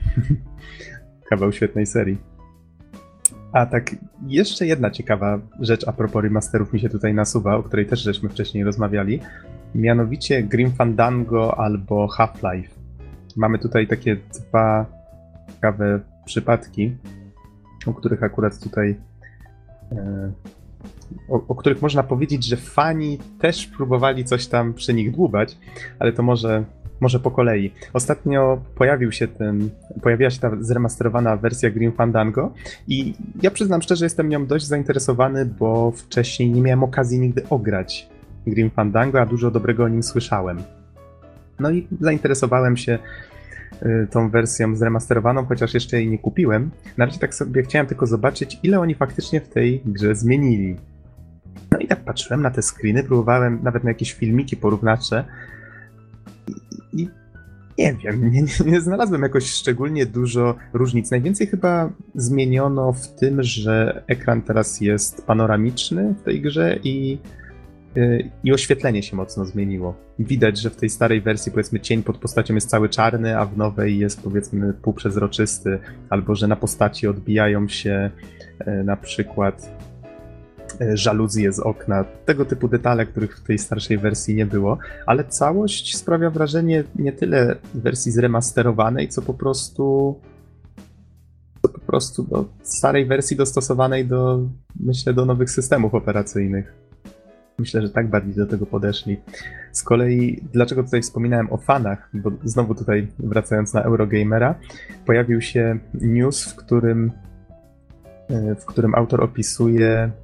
[1.30, 2.33] Kawał świetnej serii.
[3.54, 7.86] A tak, jeszcze jedna ciekawa rzecz a propos remasterów mi się tutaj nasuwa, o której
[7.86, 9.20] też żeśmy wcześniej rozmawiali.
[9.74, 12.68] Mianowicie Grim Fandango albo Half-Life.
[13.36, 14.86] Mamy tutaj takie dwa
[15.54, 16.96] ciekawe przypadki,
[17.86, 18.96] o których akurat tutaj.
[19.92, 20.32] E,
[21.28, 25.58] o, o, których można powiedzieć, że fani też próbowali coś tam przy nich dłubać,
[25.98, 26.64] ale to może
[27.00, 27.72] może po kolei.
[27.92, 29.70] Ostatnio pojawił się ten,
[30.02, 32.52] pojawiła się ta zremasterowana wersja Grim Fandango
[32.88, 38.08] i ja przyznam szczerze, jestem nią dość zainteresowany, bo wcześniej nie miałem okazji nigdy ograć
[38.46, 40.62] Grim Fandango, a dużo dobrego o nim słyszałem.
[41.60, 42.98] No i zainteresowałem się
[43.82, 46.70] y, tą wersją zremasterowaną, chociaż jeszcze jej nie kupiłem.
[46.96, 50.76] Na razie tak sobie chciałem tylko zobaczyć, ile oni faktycznie w tej grze zmienili.
[51.70, 55.24] No i tak patrzyłem na te screeny, próbowałem nawet na jakieś filmiki porównawcze
[56.94, 57.08] i,
[57.78, 61.10] nie wiem, nie, nie, znalazłem jakoś szczególnie dużo różnic.
[61.10, 67.18] Najwięcej chyba zmieniono w tym, że ekran teraz jest panoramiczny w tej grze i,
[67.96, 69.94] y, i oświetlenie się mocno zmieniło.
[70.18, 73.56] Widać, że w tej starej wersji powiedzmy cień pod postacią jest cały czarny, a w
[73.56, 75.78] nowej jest powiedzmy półprzezroczysty,
[76.10, 78.10] albo że na postaci odbijają się
[78.60, 79.83] y, na przykład
[80.94, 85.96] żaluzje z okna, tego typu detale, których w tej starszej wersji nie było, ale całość
[85.96, 90.14] sprawia wrażenie nie tyle wersji zremasterowanej, co po prostu
[91.62, 94.40] co po prostu do starej wersji dostosowanej do,
[94.80, 96.74] myślę, do nowych systemów operacyjnych.
[97.58, 99.16] Myślę, że tak bardziej do tego podeszli.
[99.72, 104.54] Z kolei, dlaczego tutaj wspominałem o fanach, bo znowu tutaj wracając na Eurogamera,
[105.06, 107.12] pojawił się news, w którym,
[108.28, 110.10] e, w którym autor opisuje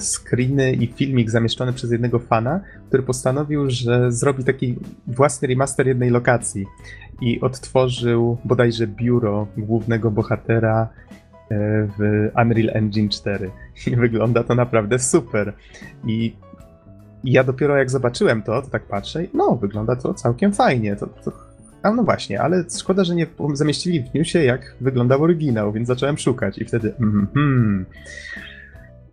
[0.00, 6.10] screeny i filmik zamieszczony przez jednego fana, który postanowił, że zrobi taki własny remaster jednej
[6.10, 6.66] lokacji
[7.20, 10.88] i odtworzył bodajże biuro głównego bohatera
[11.50, 11.56] e,
[11.98, 13.50] w Unreal Engine 4.
[13.86, 15.52] I wygląda to naprawdę super.
[16.06, 16.36] I
[17.24, 20.96] ja dopiero jak zobaczyłem to, to tak patrzę, no wygląda to całkiem fajnie.
[20.96, 21.32] To, to...
[21.82, 26.18] A no właśnie, ale szkoda, że nie zamieścili w newsie, jak wyglądał oryginał, więc zacząłem
[26.18, 27.86] szukać i wtedy mm,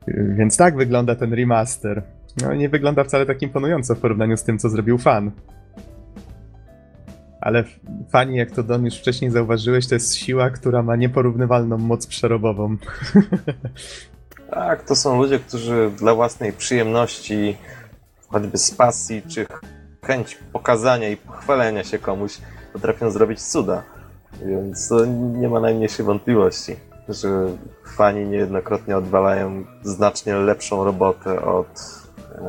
[0.08, 2.04] więc tak wygląda ten remaster.
[2.42, 5.32] No nie wygląda wcale tak imponująco w porównaniu z tym, co zrobił fan.
[7.42, 7.64] Ale
[8.12, 12.78] fani, jak to Don już wcześniej zauważyłeś, to jest siła, która ma nieporównywalną moc przerobową.
[14.50, 17.58] Tak, to są ludzie, którzy dla własnej przyjemności,
[18.28, 19.46] choćby z pasji, czy
[20.06, 22.38] chęć pokazania i pochwalenia się komuś,
[22.74, 23.84] potrafią zrobić cuda.
[24.46, 24.94] Więc
[25.34, 26.76] nie ma najmniejszej wątpliwości
[27.10, 27.30] że
[27.98, 31.68] fani niejednokrotnie odwalają znacznie lepszą robotę od,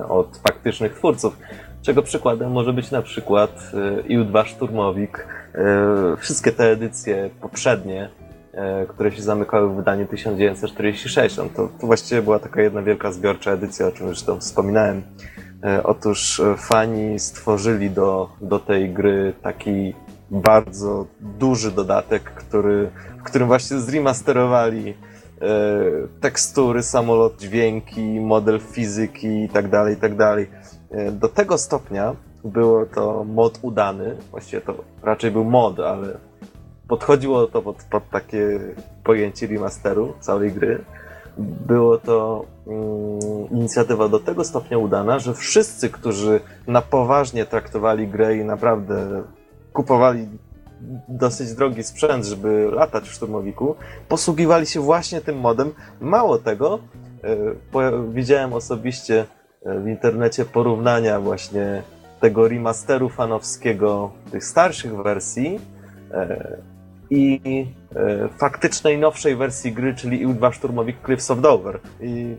[0.09, 1.37] od faktycznych twórców.
[1.83, 5.27] Czego przykładem może być na przykład e, IU-2 Szturmowik.
[5.55, 8.11] E, wszystkie te edycje poprzednie,
[8.53, 13.51] e, które się zamykały w wydaniu 1946, to, to właściwie była taka jedna wielka zbiorcza
[13.51, 15.03] edycja, o czym już tam wspominałem.
[15.85, 19.95] Otóż fani stworzyli do, do tej gry taki
[20.31, 24.95] bardzo duży dodatek, który, w którym właśnie zremasterowali e,
[26.21, 30.17] tekstury, samolot, dźwięki, model fizyki itd., tak itd.
[30.17, 30.39] Tak
[30.91, 36.19] e, do tego stopnia było to mod udany, właściwie to raczej był mod, ale
[36.89, 38.61] podchodziło to pod, pod takie
[39.05, 40.85] pojęcie remasteru całej gry.
[41.67, 48.37] Było to mm, inicjatywa do tego stopnia udana, że wszyscy, którzy na poważnie traktowali grę
[48.37, 49.23] i naprawdę
[49.79, 50.29] kupowali
[51.09, 53.75] dosyć drogi sprzęt, żeby latać w szturmowiku,
[54.09, 55.73] posługiwali się właśnie tym modem.
[56.01, 56.79] Mało tego,
[57.25, 59.25] e, widziałem osobiście
[59.67, 61.83] e, w internecie porównania właśnie
[62.21, 65.61] tego remasteru fanowskiego tych starszych wersji
[66.13, 66.57] e,
[67.11, 67.41] i
[68.39, 71.81] faktycznej nowszej wersji gry, czyli IU-2 Szturmowik Cliffs of Dover.
[72.01, 72.37] I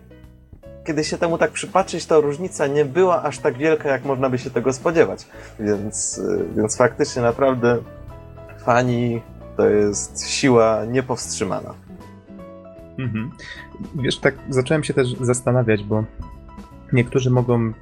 [0.86, 4.38] kiedy się temu tak przypatrzyć, to różnica nie była aż tak wielka, jak można by
[4.38, 5.28] się tego spodziewać.
[5.60, 7.78] Więc, y, więc faktycznie naprawdę
[8.66, 9.22] fani
[9.58, 11.74] to jest siła niepowstrzymana.
[13.00, 13.32] Mhm.
[13.96, 16.04] Wiesz, tak zacząłem się też zastanawiać, bo
[16.94, 17.74] niektórzy mogą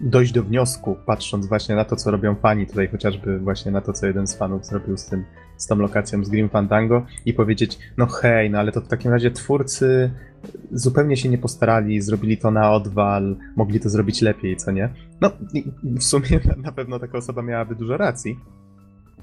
[0.00, 3.92] dojść do wniosku, patrząc właśnie na to, co robią fani, tutaj chociażby właśnie na to,
[3.92, 5.24] co jeden z fanów zrobił z tym,
[5.60, 9.10] z tą lokacją z Grim Fandango i powiedzieć, no hej, no ale to w takim
[9.10, 10.10] razie twórcy
[10.72, 14.88] zupełnie się nie postarali, zrobili to na odwal, mogli to zrobić lepiej, co nie?
[15.20, 15.30] No,
[15.82, 18.38] w sumie na pewno taka osoba miałaby dużo racji,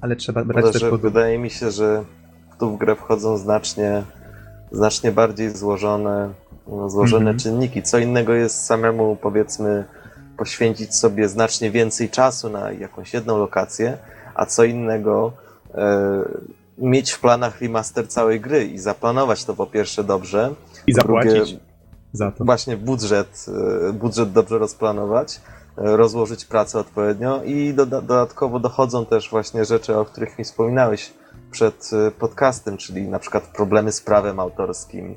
[0.02, 1.02] ale trzeba brać ale, też pod...
[1.02, 2.04] Wydaje mi się, że
[2.60, 4.04] tu w grę wchodzą znacznie,
[4.72, 6.30] znacznie bardziej złożone,
[6.88, 7.44] złożone mm -hmm.
[7.44, 7.84] czynniki.
[7.84, 9.86] Co innego jest samemu, powiedzmy,
[10.38, 13.98] poświęcić sobie znacznie więcej czasu na jakąś jedną lokację,
[14.36, 15.34] a co innego
[16.78, 20.54] mieć w planach remaster całej gry i zaplanować to po pierwsze dobrze.
[20.88, 21.58] I zapłacić drugie,
[22.14, 22.46] za to.
[22.46, 23.46] Właśnie budżet,
[23.90, 25.42] e, budżet dobrze rozplanować,
[25.78, 31.14] e, rozłożyć pracę odpowiednio i do, dodatkowo dochodzą też właśnie rzeczy, o których mi wspominałeś
[31.52, 35.16] przed e, podcastem, czyli na przykład problemy z prawem autorskim,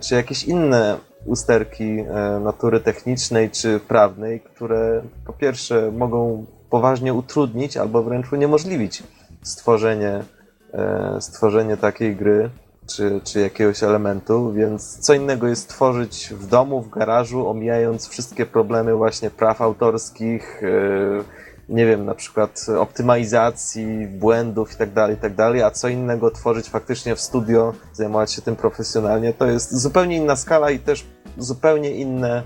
[0.00, 2.04] czy jakieś inne usterki
[2.40, 9.02] natury technicznej czy prawnej, które po pierwsze mogą poważnie utrudnić albo wręcz uniemożliwić
[9.44, 10.24] stworzenie,
[10.72, 12.50] e, stworzenie takiej gry
[12.86, 18.46] czy, czy jakiegoś elementu, więc co innego jest tworzyć w domu, w garażu, omijając wszystkie
[18.46, 25.18] problemy właśnie praw autorskich, e, nie wiem, na przykład optymalizacji, błędów i tak dalej, i
[25.18, 25.32] tak
[25.64, 30.36] a co innego tworzyć faktycznie w studio, zajmować się tym profesjonalnie, to jest zupełnie inna
[30.36, 31.06] skala i też
[31.38, 32.42] zupełnie inne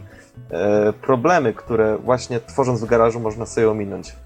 [0.50, 4.16] e, problemy, które właśnie tworząc w garażu można sobie ominąć.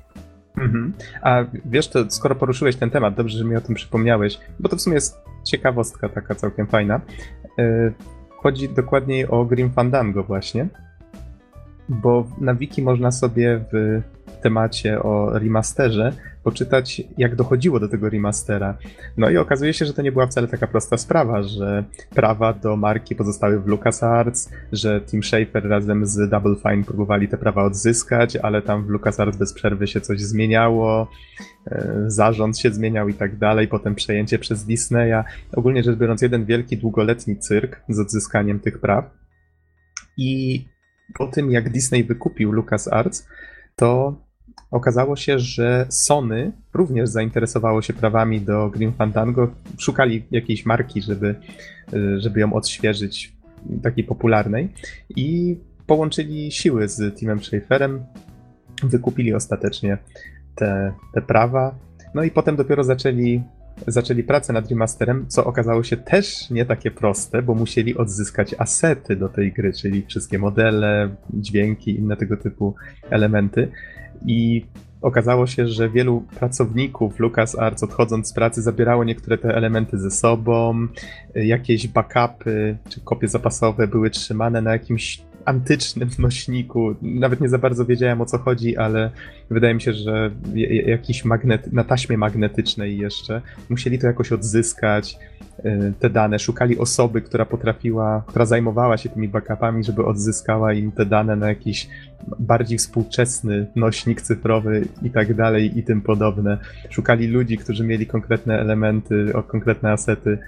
[0.57, 0.93] Mhm.
[1.23, 4.77] A wiesz, to skoro poruszyłeś ten temat, dobrze, że mi o tym przypomniałeś, bo to
[4.77, 7.01] w sumie jest ciekawostka taka całkiem fajna.
[7.59, 7.93] E,
[8.31, 10.67] chodzi dokładniej o Grim Fandango właśnie,
[11.89, 14.03] bo na wiki można sobie w
[14.43, 16.13] temacie o remasterze
[16.45, 18.79] poczytać, jak dochodziło do tego remastera.
[19.17, 22.77] No i okazuje się, że to nie była wcale taka prosta sprawa, że prawa do
[22.77, 28.37] marki pozostały w LucasArts, że Tim Schafer razem z Double Fine próbowali te prawa odzyskać,
[28.37, 31.11] ale tam w LucasArts bez przerwy się coś zmieniało,
[31.67, 35.25] e, zarząd się zmieniał i tak dalej, potem przejęcie przez Disneya.
[35.57, 39.11] Ogólnie rzecz biorąc, jeden wielki, długoletni cyrk z odzyskaniem tych praw.
[40.17, 40.65] I
[41.15, 43.29] po tym, jak Disney wykupił LucasArts,
[43.77, 44.17] to
[44.73, 49.51] okazało się, że Sony również zainteresowało się prawami do Grim Fandango.
[49.79, 51.35] Szukali jakiejś marki, żeby,
[52.17, 53.33] żeby ją odświeżyć,
[53.83, 54.69] takiej popularnej.
[55.17, 55.57] I
[55.87, 58.05] połączyli siły z Timem Schaferem,
[58.83, 59.99] wykupili ostatecznie
[60.55, 61.75] te, te prawa,
[62.15, 63.43] no i potem dopiero zaczęli
[63.87, 69.17] zaczęli pracę nad remasterem, co okazało się też nie takie proste, bo musieli odzyskać asety
[69.17, 72.75] do tej gry, czyli wszystkie modele, dźwięki, inne tego typu
[73.11, 73.69] elementy
[74.27, 74.65] i
[75.03, 80.87] okazało się, że wielu pracowników LucasArts odchodząc z pracy zabierało niektóre te elementy ze sobą,
[81.35, 86.95] jakieś backupy czy kopie zapasowe były trzymane na jakimś antycznym nośniku.
[87.03, 89.11] Nawet nie za bardzo wiedziałem o co chodzi, ale
[89.51, 90.31] wydaje mi się, że
[90.87, 95.19] jakiś magnet, na taśmie magnetycznej jeszcze musieli to jakoś odzyskać.
[95.65, 100.93] Y, te dane, szukali osoby, która potrafiła, która zajmowała się tymi backupami, żeby odzyskała im
[100.93, 101.89] te dane na jakiś
[102.39, 106.59] bardziej współczesny nośnik cyfrowy i tak dalej i tym podobne.
[106.91, 110.39] Szukali ludzi, którzy mieli konkretne elementy, konkretne asety.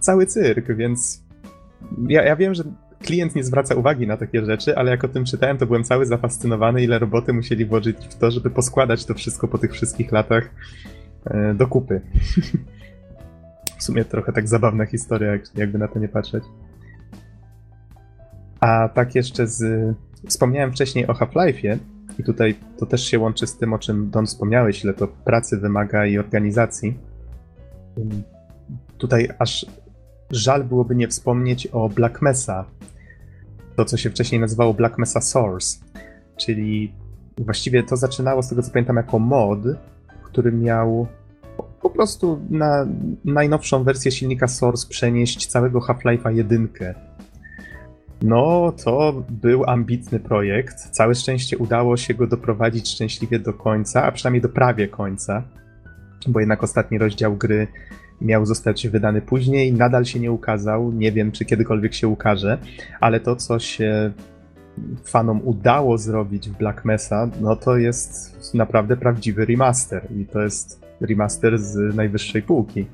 [0.00, 1.22] Cały cyrk, więc
[2.08, 2.64] ja, ja wiem, że
[3.06, 6.06] klient nie zwraca uwagi na takie rzeczy, ale jak o tym czytałem, to byłem cały
[6.06, 10.50] zafascynowany, ile roboty musieli włożyć w to, żeby poskładać to wszystko po tych wszystkich latach
[11.24, 12.00] e, do kupy.
[13.78, 16.44] w sumie trochę tak zabawna historia, jakby na to nie patrzeć.
[18.60, 19.94] A tak jeszcze z...
[20.26, 21.78] Wspomniałem wcześniej o Half-Life'ie
[22.18, 25.56] i tutaj to też się łączy z tym, o czym Don wspomniałeś, ile to pracy
[25.56, 26.98] wymaga i organizacji.
[28.98, 29.66] Tutaj aż
[30.30, 32.64] żal byłoby nie wspomnieć o Black Mesa,
[33.76, 35.78] to co się wcześniej nazywało Black Mesa Source,
[36.36, 36.92] czyli
[37.38, 39.58] właściwie to zaczynało z tego co pamiętam jako mod,
[40.22, 41.06] który miał
[41.82, 42.86] po prostu na
[43.24, 46.68] najnowszą wersję silnika Source przenieść całego Half-Life'a 1.
[48.22, 50.76] No, to był ambitny projekt.
[50.90, 55.42] Całe szczęście udało się go doprowadzić szczęśliwie do końca, a przynajmniej do prawie końca,
[56.26, 57.66] bo jednak ostatni rozdział gry
[58.20, 60.92] miał zostać wydany później, nadal się nie ukazał.
[60.92, 62.58] Nie wiem, czy kiedykolwiek się ukaże,
[63.00, 64.12] ale to, co się
[65.04, 70.80] fanom udało zrobić w Black Mesa, no to jest naprawdę prawdziwy remaster i to jest
[71.00, 72.86] remaster z najwyższej półki.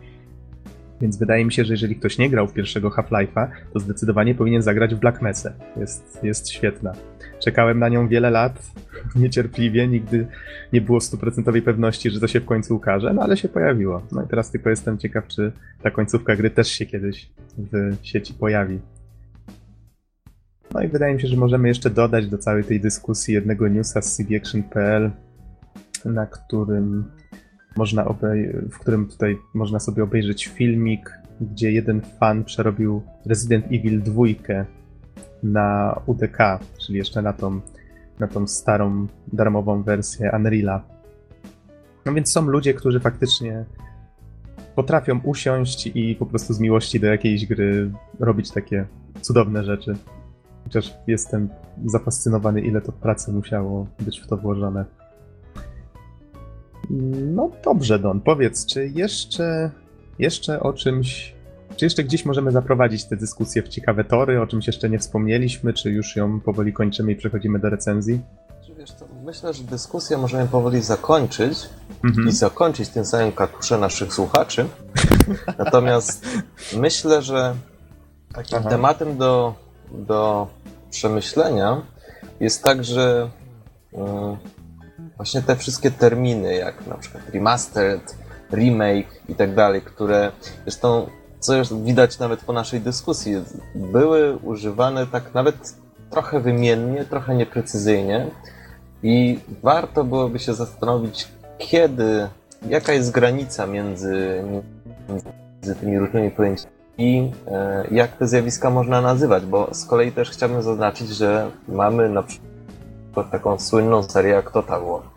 [1.03, 4.63] Więc wydaje mi się, że jeżeli ktoś nie grał w pierwszego Half-Life'a, to zdecydowanie powinien
[4.63, 5.53] zagrać w Black Mesa.
[5.77, 6.93] Jest, jest świetna.
[7.39, 8.63] Czekałem na nią wiele lat,
[9.17, 10.27] niecierpliwie, nigdy
[10.73, 14.03] nie było stuprocentowej pewności, że to się w końcu ukaże, no ale się pojawiło.
[14.13, 18.35] No i teraz tylko jestem ciekaw, czy ta końcówka gry też się kiedyś w sieci
[18.35, 18.79] pojawi.
[20.75, 24.03] No i wydaje mi się, że możemy jeszcze dodać do całej tej dyskusji jednego newsa
[24.03, 25.11] z cdaction.pl,
[26.05, 27.05] na którym
[27.77, 34.03] można obej- w którym tutaj można sobie obejrzeć filmik, gdzie jeden fan przerobił Resident Evil
[34.03, 34.25] 2
[35.43, 36.39] na UDK,
[36.87, 37.61] czyli jeszcze na tą,
[38.19, 40.83] na tą starą, darmową wersję Unreala.
[42.07, 43.65] No więc są ludzie, którzy faktycznie
[44.75, 47.91] potrafią usiąść i po prostu z miłości do jakiejś gry
[48.21, 48.87] robić takie
[49.21, 49.97] cudowne rzeczy.
[50.65, 51.49] Chociaż jestem
[51.87, 54.85] zafascynowany, ile to pracy musiało być w to włożone.
[56.91, 59.71] No dobrze, Don, powiedz, czy jeszcze,
[60.19, 61.35] jeszcze o czymś,
[61.77, 65.73] czy jeszcze gdzieś możemy zaprowadzić tę dyskusję w ciekawe tory, o czymś jeszcze nie wspomnieliśmy,
[65.73, 68.21] czy już ją powoli kończymy i przechodzimy do recenzji?
[68.79, 68.91] Wiesz,
[69.25, 71.59] myślę, że dyskusję możemy powoli zakończyć
[72.05, 72.29] mhm.
[72.29, 74.67] i zakończyć tym samym katusze naszych słuchaczy.
[75.59, 76.27] Natomiast
[76.77, 77.55] myślę, że
[78.35, 78.71] takim Aha.
[78.71, 79.55] tematem do,
[79.93, 80.47] do
[80.91, 81.83] przemyślenia
[82.41, 83.31] jest także
[85.23, 88.17] właśnie te wszystkie terminy, jak na przykład remastered,
[88.53, 91.07] remake i tak dalej, które zresztą,
[91.41, 93.35] co już widać nawet po naszej dyskusji,
[93.75, 95.75] były używane tak nawet
[96.11, 98.27] trochę wymiennie, trochę nieprecyzyjnie
[99.03, 102.29] i warto byłoby się zastanowić, kiedy,
[102.69, 104.45] jaka jest granica między,
[105.09, 110.31] między tymi różnymi pojęciami i e, jak te zjawiska można nazywać, bo z kolei też
[110.31, 115.12] chciałbym zaznaczyć, że mamy na przykład taką słynną serię jak Total War.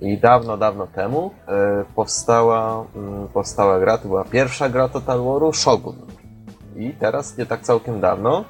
[0.00, 5.52] I dawno, dawno temu e, powstała, m, powstała gra, to była pierwsza gra Total Waru,
[5.52, 5.96] Shogun.
[6.76, 8.44] I teraz, nie tak całkiem dawno,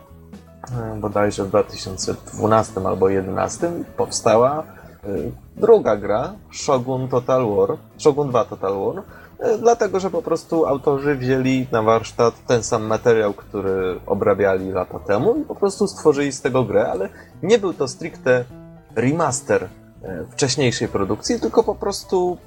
[0.95, 5.07] e, bodajże w 2012 albo 2011 powstała e,
[5.57, 9.03] druga gra, Shogun Total War, Shogun 2 Total War,
[9.59, 15.37] dlatego, że po prostu autorzy wzięli na warsztat ten sam materiał, który obrabiali lata temu
[15.37, 17.09] i po prostu stworzyli z tego grę, ale
[17.43, 18.45] nie był to stricte
[18.95, 19.69] remaster
[20.31, 22.39] wcześniejszej produkcji, tylko po prostu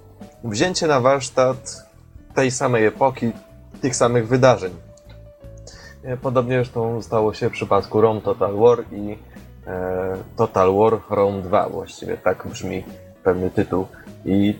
[0.43, 1.87] wzięcie na warsztat
[2.35, 3.31] tej samej epoki,
[3.81, 4.73] tych samych wydarzeń.
[6.03, 9.17] E, Podobnie zresztą stało się w przypadku Rome Total War i
[9.67, 12.83] e, Total War Rome 2, właściwie tak brzmi
[13.23, 13.87] pewny tytuł.
[14.25, 14.55] I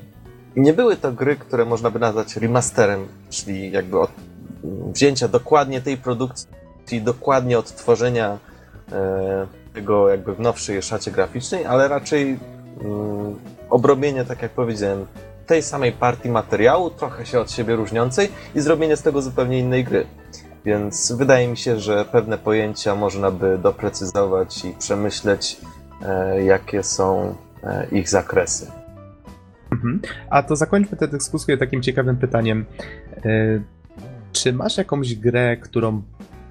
[0.56, 4.12] nie były to gry, które można by nazwać remasterem, czyli jakby od
[4.94, 8.38] wzięcia dokładnie tej produkcji, dokładnie odtworzenia
[8.92, 12.40] e, tego jakby w nowszej szacie graficznej, ale raczej mm,
[13.70, 15.06] obrobienie, tak jak powiedziałem,
[15.48, 19.84] tej samej partii materiału, trochę się od siebie różniącej i zrobienie z tego zupełnie innej
[19.84, 20.06] gry.
[20.66, 25.58] Więc wydaje mi się, że pewne pojęcia można by doprecyzować i przemyśleć,
[26.06, 28.72] e, jakie są e, ich zakresy.
[29.72, 30.02] Mhm.
[30.30, 32.66] A to zakończmy tę dyskusję takim ciekawym pytaniem.
[33.26, 33.60] E,
[34.32, 36.02] Czy masz jakąś grę, którą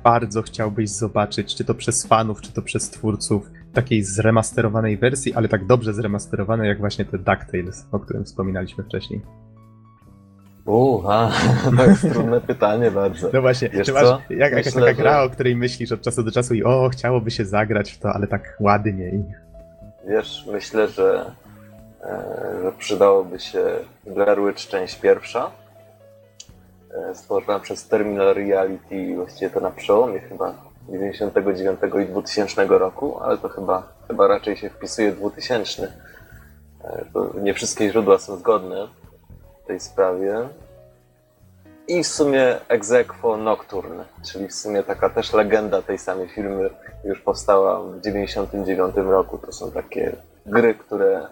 [0.04, 5.48] bardzo chciałbyś zobaczyć, czy to przez fanów, czy to przez twórców, takiej zremasterowanej wersji, ale
[5.48, 9.20] tak dobrze zremasterowanej, jak właśnie te DuckTales, o którym wspominaliśmy wcześniej?
[10.64, 11.30] Uha,
[11.76, 13.30] to jest trudne pytanie bardzo.
[13.32, 14.20] No właśnie, Wiesz czy masz co?
[14.30, 16.88] jak, jakaś Myślę, taka że- gra, o której myślisz od czasu do czasu i o,
[16.88, 19.24] chciałoby się zagrać w to, ale tak ładnie i...
[20.08, 21.24] Wiesz, myślę, że,
[22.04, 22.24] e,
[22.62, 23.64] że przydałoby się
[24.06, 25.50] Blair Witch część pierwsza,
[27.10, 33.38] e, stworzona przez Terminal Reality, właściwie to na przełomie chyba 99 i 2000 roku, ale
[33.38, 35.92] to chyba, chyba raczej się wpisuje 2000.
[36.84, 38.88] E, to nie wszystkie źródła są zgodne
[39.64, 40.48] w tej sprawie.
[41.88, 46.70] I w sumie Exequo Nocturne, czyli w sumie taka też legenda tej samej firmy
[47.04, 49.38] już powstała w 99 roku.
[49.38, 50.16] To są takie
[50.46, 51.26] gry, które,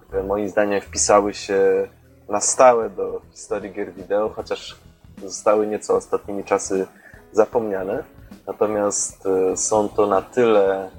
[0.00, 1.88] które moim zdaniem wpisały się
[2.28, 4.78] na stałe do historii gier wideo, chociaż
[5.22, 6.86] zostały nieco ostatnimi czasy
[7.32, 8.04] zapomniane.
[8.52, 10.90] Natomiast e, są to na tyle,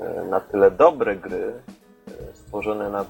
[0.00, 1.52] e, na tyle dobre gry,
[2.08, 3.04] e, stworzone na,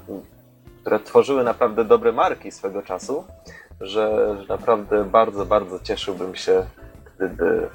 [0.81, 3.25] które tworzyły naprawdę dobre marki swego czasu,
[3.81, 6.67] że, naprawdę bardzo, bardzo cieszyłbym się,
[7.17, 7.69] gdyby,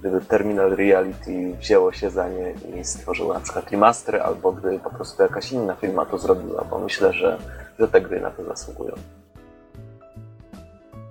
[0.00, 4.90] gdyby Terminal Reality wzięło się za nie i stworzyło na przykład remastery, albo gdyby po
[4.90, 7.38] prostu jakaś inna firma to zrobiła, bo myślę, że,
[7.78, 8.94] że te gry na to zasługują.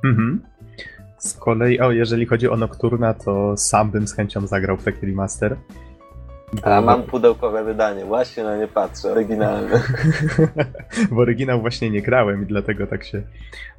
[0.03, 0.52] Mhm.
[1.23, 5.05] Z kolei, o, jeżeli chodzi o Nocturna, to sam bym z chęcią zagrał w taki
[5.05, 5.55] remaster.
[6.63, 9.81] A mam pudełkowe wydanie, właśnie na nie patrzę, oryginalne.
[11.11, 13.21] w oryginał właśnie nie grałem i dlatego tak się,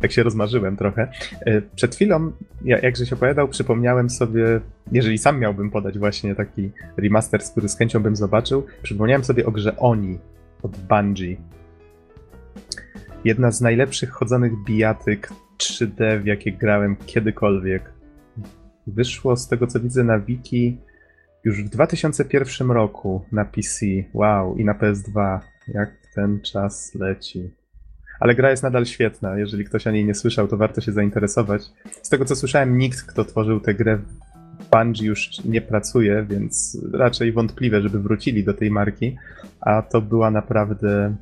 [0.01, 1.09] tak się rozmarzyłem trochę.
[1.47, 2.33] E, Przed chwilą,
[2.65, 4.61] ja- jak żeś opowiadał, przypomniałem sobie,
[4.93, 9.51] jeżeli sam miałbym podać właśnie taki remaster, który z chęcią bym zobaczył, przypomniałem sobie o
[9.51, 10.19] grze Oni
[10.63, 11.37] od Bungie.
[13.25, 15.29] Jedna z najlepszych chodzonych bijatyk
[15.59, 17.93] 3D, w jakie grałem kiedykolwiek.
[18.87, 20.79] Wyszło z tego co widzę na wiki
[21.45, 23.87] już w 2001 roku na PC.
[24.15, 25.39] Wow, i na PS2.
[25.69, 27.51] Jak ten czas leci.
[28.21, 29.39] Ale gra jest nadal świetna.
[29.39, 31.63] Jeżeli ktoś o niej nie słyszał, to warto się zainteresować.
[32.03, 33.99] Z tego co słyszałem, nikt, kto tworzył tę grę
[34.73, 39.17] Bungie już nie pracuje, więc raczej wątpliwe, żeby wrócili do tej marki.
[39.61, 41.17] A to była naprawdę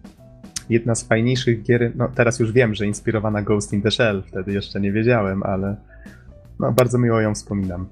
[0.70, 1.92] jedna z fajniejszych gier.
[1.94, 4.22] No teraz już wiem, że inspirowana Ghost in the Shell.
[4.26, 5.76] Wtedy jeszcze nie wiedziałem, ale
[6.60, 7.88] no, bardzo miło ją wspominam.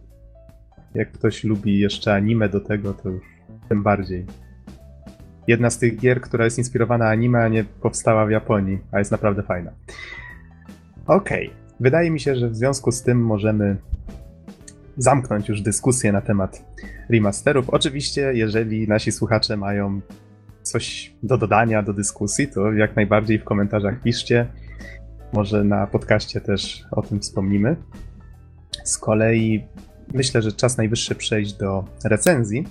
[0.94, 3.22] Jak ktoś lubi jeszcze anime do tego, to już
[3.68, 4.26] tym bardziej.
[5.46, 9.10] Jedna z tych gier, która jest inspirowana anime, a nie powstała w Japonii, a jest
[9.10, 9.70] naprawdę fajna.
[11.06, 11.50] Okej,
[11.80, 13.76] wydaje mi się, że w związku z tym możemy
[14.96, 16.64] zamknąć już dyskusję na temat
[17.08, 17.70] remasterów.
[17.70, 20.00] Oczywiście, jeżeli nasi słuchacze mają
[20.62, 24.46] coś do dodania do dyskusji, to jak najbardziej w komentarzach piszcie.
[25.32, 27.76] Może na podcaście też o tym wspomnimy.
[28.84, 29.64] Z kolei
[30.14, 32.66] myślę, że czas najwyższy przejść do recenzji.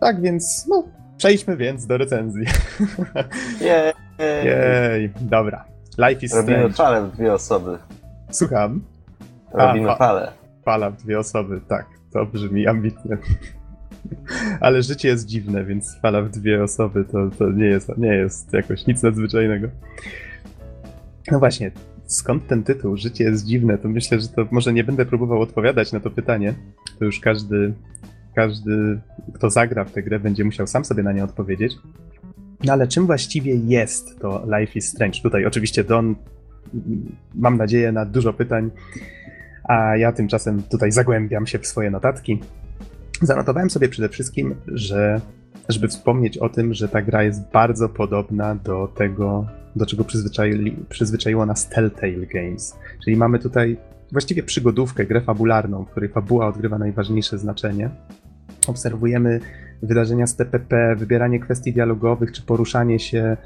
[0.00, 0.84] Tak więc, no,
[1.16, 2.44] przejdźmy więc do recenzji.
[3.60, 3.92] Nie,
[4.44, 5.64] Jej, dobra.
[5.98, 6.74] Life is Robimy strange.
[6.74, 7.78] falę w dwie osoby.
[8.30, 8.82] Słucham.
[9.52, 10.32] Robimy A, fa- falę.
[10.64, 11.86] Fala w dwie osoby, tak.
[12.12, 13.18] To brzmi ambitnie.
[14.60, 18.52] Ale życie jest dziwne, więc fala w dwie osoby to, to nie, jest, nie jest
[18.52, 19.68] jakoś nic nadzwyczajnego.
[21.30, 21.70] No właśnie,
[22.06, 22.96] skąd ten tytuł?
[22.96, 26.54] Życie jest dziwne, to myślę, że to może nie będę próbował odpowiadać na to pytanie.
[26.98, 27.74] To już każdy,
[28.34, 29.00] każdy,
[29.34, 31.76] kto zagra w tę grę, będzie musiał sam sobie na nie odpowiedzieć.
[32.64, 35.20] No ale czym właściwie jest to Life is Strange?
[35.22, 36.14] Tutaj oczywiście Don,
[37.34, 38.70] mam nadzieję na dużo pytań,
[39.64, 42.40] a ja tymczasem tutaj zagłębiam się w swoje notatki.
[43.22, 45.20] Zanotowałem sobie przede wszystkim, że
[45.68, 49.46] żeby wspomnieć o tym, że ta gra jest bardzo podobna do tego,
[49.76, 50.04] do czego
[50.88, 52.76] przyzwyczaiło nas Telltale Games.
[53.04, 53.76] Czyli mamy tutaj
[54.12, 57.90] właściwie przygodówkę, grę fabularną, w której fabuła odgrywa najważniejsze znaczenie.
[58.66, 59.40] Obserwujemy
[59.82, 63.36] wydarzenia z TPP, wybieranie kwestii dialogowych czy poruszanie się.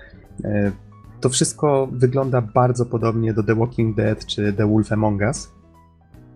[0.45, 0.73] e,
[1.21, 5.53] To wszystko wygląda bardzo podobnie do The Walking Dead czy The Wolf Among Us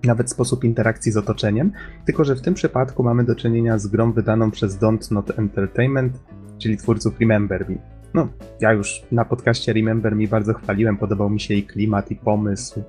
[0.07, 1.73] nawet sposób interakcji z otoczeniem,
[2.07, 6.21] tylko że w tym przypadku mamy do czynienia z grą wydaną przez Don't Not Entertainment,
[6.59, 7.77] czyli twórców Remember Me.
[8.15, 8.29] No,
[8.61, 12.83] ja już na podcaście Remember Me bardzo chwaliłem, podobał mi się i klimat, i pomysł.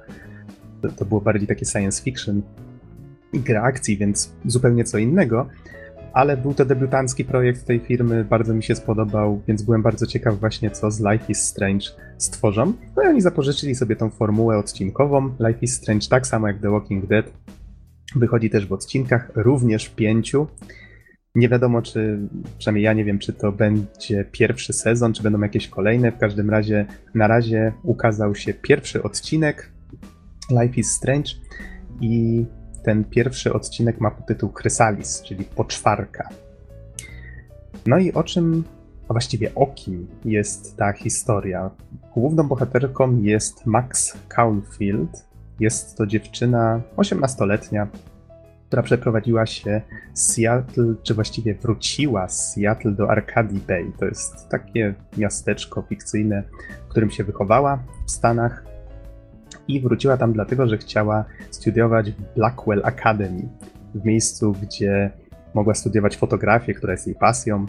[0.81, 2.41] To, to było bardziej takie science fiction
[3.33, 5.47] i gra akcji, więc zupełnie co innego.
[6.17, 10.39] Ale był to debiutancki projekt tej firmy, bardzo mi się spodobał, więc byłem bardzo ciekaw
[10.39, 11.85] właśnie co z Life is Strange
[12.17, 12.73] stworzą.
[12.95, 15.29] No i oni zapożyczyli sobie tą formułę odcinkową.
[15.39, 17.33] Life is Strange, tak samo jak The Walking Dead,
[18.15, 20.47] wychodzi też w odcinkach, również pięciu.
[21.35, 22.19] Nie wiadomo, czy,
[22.57, 26.11] przynajmniej ja nie wiem, czy to będzie pierwszy sezon, czy będą jakieś kolejne.
[26.11, 29.71] W każdym razie, na razie ukazał się pierwszy odcinek
[30.51, 31.31] Life is Strange
[32.01, 32.45] i
[32.87, 36.29] ten pierwszy odcinek ma tytuł Chrysalis, czyli poczwarka.
[37.85, 38.63] No i o czym,
[39.09, 41.69] a właściwie o kim jest ta historia?
[42.13, 45.25] Główną bohaterką jest Max Caulfield.
[45.59, 47.87] Jest to dziewczyna 18-letnia,
[48.67, 49.81] która przeprowadziła się
[50.13, 53.91] z Seattle, czy właściwie wróciła z Seattle do Arcady Bay.
[53.99, 56.43] To jest takie miasteczko fikcyjne,
[56.85, 58.66] w którym się wychowała w Stanach
[59.67, 63.49] i wróciła tam dlatego, że chciała studiować w Blackwell Academy,
[63.95, 65.11] w miejscu, gdzie
[65.53, 67.65] mogła studiować fotografię, która jest jej pasją.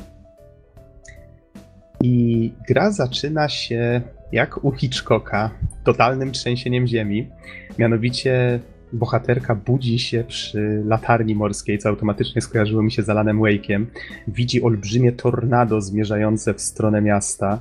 [2.03, 4.01] I gra zaczyna się
[4.33, 5.51] jak u Hitchcocka,
[5.85, 7.31] totalnym trzęsieniem ziemi.
[7.79, 8.61] Mianowicie
[8.93, 13.87] bohaterka budzi się przy latarni morskiej, co automatycznie skojarzyło mi się z Alanem Wake'iem.
[14.29, 17.59] Widzi olbrzymie tornado zmierzające w stronę miasta.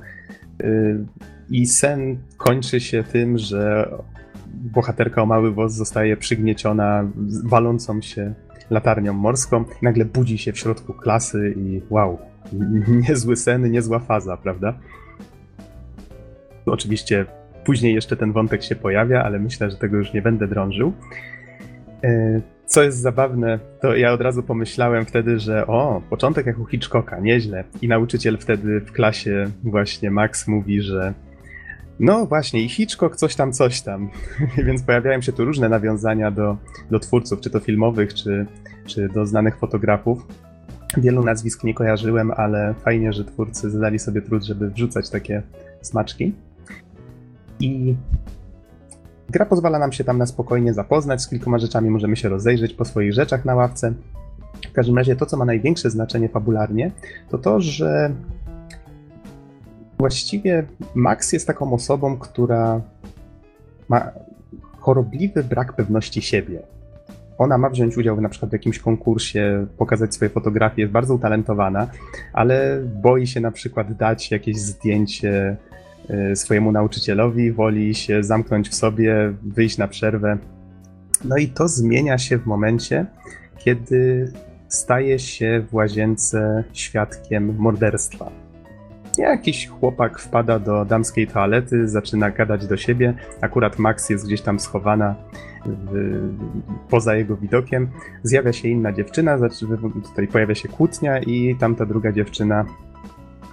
[0.62, 1.06] Yy,
[1.50, 3.90] I sen kończy się tym, że
[4.54, 7.08] bohaterka o mały włos zostaje przygnieciona
[7.44, 8.34] walącą się
[8.70, 9.64] latarnią morską.
[9.82, 12.18] Nagle budzi się w środku klasy i wow,
[13.08, 14.74] niezły sen, niezła faza, prawda?
[16.66, 17.26] Oczywiście
[17.64, 20.92] później jeszcze ten wątek się pojawia, ale myślę, że tego już nie będę drążył.
[22.04, 26.66] E, Co jest zabawne, to ja od razu pomyślałem wtedy, że o, początek jak u
[26.66, 27.64] Hitchcocka, nieźle.
[27.82, 31.14] I nauczyciel wtedy w klasie właśnie Max mówi, że
[32.00, 34.10] no właśnie, i Hitchcock coś tam, coś tam.
[34.66, 36.56] Więc pojawiają się tu różne nawiązania do,
[36.90, 38.46] do twórców, czy to filmowych, czy,
[38.86, 40.26] czy do znanych fotografów.
[40.96, 45.42] Wielu nazwisk nie kojarzyłem, ale fajnie, że twórcy zadali sobie trud, żeby wrzucać takie
[45.82, 46.34] smaczki.
[47.60, 47.94] I
[49.30, 52.84] gra pozwala nam się tam na spokojnie zapoznać z kilkoma rzeczami, możemy się rozejrzeć po
[52.84, 53.94] swoich rzeczach na ławce.
[54.70, 56.90] W każdym razie to, co ma największe znaczenie fabularnie,
[57.30, 58.12] to to, że
[59.98, 62.80] właściwie Max jest taką osobą, która
[63.88, 64.10] ma
[64.78, 66.62] chorobliwy brak pewności siebie.
[67.38, 71.86] Ona ma wziąć udział na przykład w jakimś konkursie, pokazać swoje fotografie, jest bardzo utalentowana,
[72.32, 75.56] ale boi się na przykład dać jakieś zdjęcie
[76.32, 80.38] y, swojemu nauczycielowi, woli się zamknąć w sobie, wyjść na przerwę.
[81.24, 83.06] No i to zmienia się w momencie,
[83.58, 84.32] kiedy
[84.68, 88.47] staje się w łazience świadkiem morderstwa.
[89.18, 93.14] Jakiś chłopak wpada do damskiej toalety, zaczyna gadać do siebie.
[93.40, 95.14] Akurat Max jest gdzieś tam schowana
[95.66, 96.18] w,
[96.88, 97.88] poza jego widokiem.
[98.22, 99.38] Zjawia się inna dziewczyna,
[100.04, 102.64] tutaj pojawia się kłótnia i tamta druga dziewczyna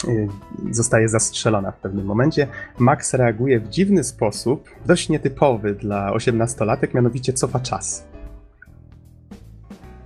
[0.08, 0.28] y,
[0.72, 2.48] zostaje zastrzelona w pewnym momencie.
[2.80, 8.08] Max reaguje w dziwny sposób, dość nietypowy dla osiemnastolatek, mianowicie cofa czas.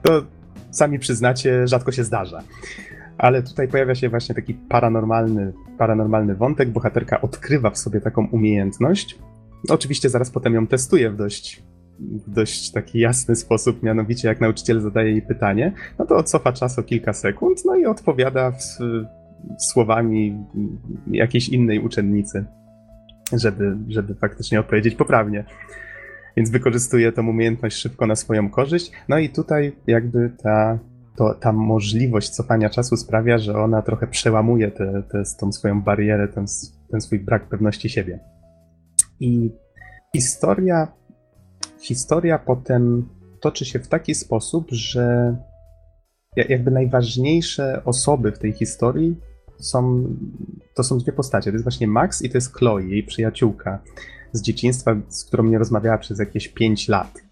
[0.02, 0.24] To
[0.72, 2.42] sami przyznacie, rzadko się zdarza.
[3.20, 6.70] Ale tutaj pojawia się właśnie taki paranormalny, paranormalny wątek.
[6.70, 9.20] Bohaterka odkrywa w sobie taką umiejętność.
[9.70, 11.64] Oczywiście zaraz potem ją testuje w dość,
[12.00, 16.80] w dość taki jasny sposób, mianowicie jak nauczyciel zadaje jej pytanie, no to cofa czas
[16.80, 18.78] o kilka sekund, no i odpowiada w,
[19.58, 20.46] słowami
[21.12, 22.46] jakiejś innej uczennicy,
[23.34, 25.46] żeby, żeby faktycznie odpowiedzieć poprawnie.
[26.38, 28.92] Więc wykorzystuje tą umiejętność szybko na swoją korzyść.
[29.10, 30.80] No i tutaj jakby ta,
[31.20, 35.82] to, ta możliwość cofania czasu sprawia, że ona trochę przełamuje tę te, te, tą swoją
[35.82, 36.46] barierę, ten,
[36.92, 38.20] ten swój brak pewności siebie.
[39.20, 39.52] I
[40.16, 40.88] historia,
[41.80, 43.10] historia potem
[43.42, 45.36] toczy się w taki sposób, że
[46.36, 49.20] jakby najważniejsze osoby w tej historii
[49.60, 50.04] są,
[50.76, 51.52] to są dwie postacie.
[51.52, 53.80] To jest właśnie Max i to jest Chloe, jej przyjaciółka
[54.32, 57.29] z dzieciństwa, z którą nie rozmawiała przez jakieś 5 lat.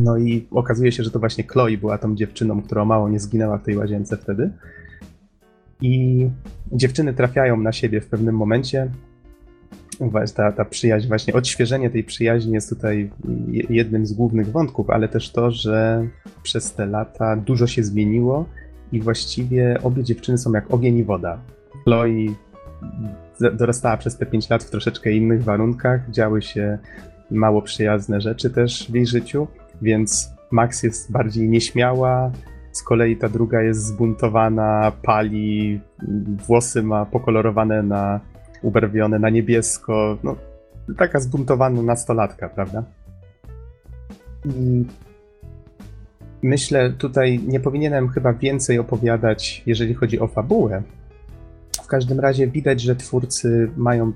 [0.00, 3.58] No i okazuje się, że to właśnie Chloe była tą dziewczyną, która mało nie zginęła
[3.58, 4.50] w tej łazience wtedy.
[5.80, 6.26] I
[6.72, 8.90] dziewczyny trafiają na siebie w pewnym momencie,
[10.34, 13.10] ta, ta przyjaźń, właśnie odświeżenie tej przyjaźni jest tutaj
[13.68, 16.06] jednym z głównych wątków, ale też to, że
[16.42, 18.46] przez te lata dużo się zmieniło
[18.92, 21.38] i właściwie obie dziewczyny są jak ogień i woda.
[21.84, 22.34] Chloe
[23.52, 26.78] dorastała przez te pięć lat w troszeczkę innych warunkach, działy się
[27.30, 29.46] mało przyjazne rzeczy też w jej życiu,
[29.82, 32.32] więc Max jest bardziej nieśmiała,
[32.72, 35.80] z kolei ta druga jest zbuntowana, pali,
[36.46, 38.20] włosy ma pokolorowane na
[38.62, 40.18] ubarwione na niebiesko.
[40.24, 40.36] No,
[40.96, 42.84] taka zbuntowana nastolatka, prawda?
[44.44, 44.84] I
[46.42, 50.82] myślę, tutaj nie powinienem chyba więcej opowiadać, jeżeli chodzi o fabułę.
[51.82, 54.12] W każdym razie widać, że twórcy mają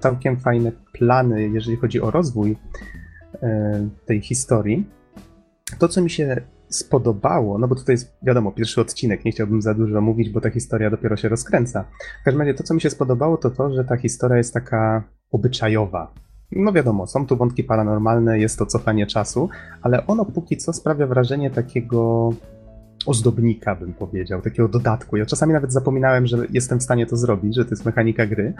[0.00, 2.56] całkiem fajne plany, jeżeli chodzi o rozwój
[3.42, 4.97] e, tej historii.
[5.78, 9.74] To, co mi się spodobało, no bo tutaj jest, wiadomo, pierwszy odcinek, nie chciałbym za
[9.74, 11.84] dużo mówić, bo ta historia dopiero się rozkręca.
[12.20, 15.02] W każdym razie to, co mi się spodobało, to to, że ta historia jest taka
[15.32, 16.12] obyczajowa.
[16.52, 19.48] No wiadomo, są tu wątki paranormalne, jest to cofanie czasu,
[19.82, 22.30] ale ono póki co sprawia wrażenie takiego
[23.06, 25.16] ozdobnika, bym powiedział, takiego dodatku.
[25.16, 28.54] Ja czasami nawet zapominałem, że jestem w stanie to zrobić, że to jest mechanika gry.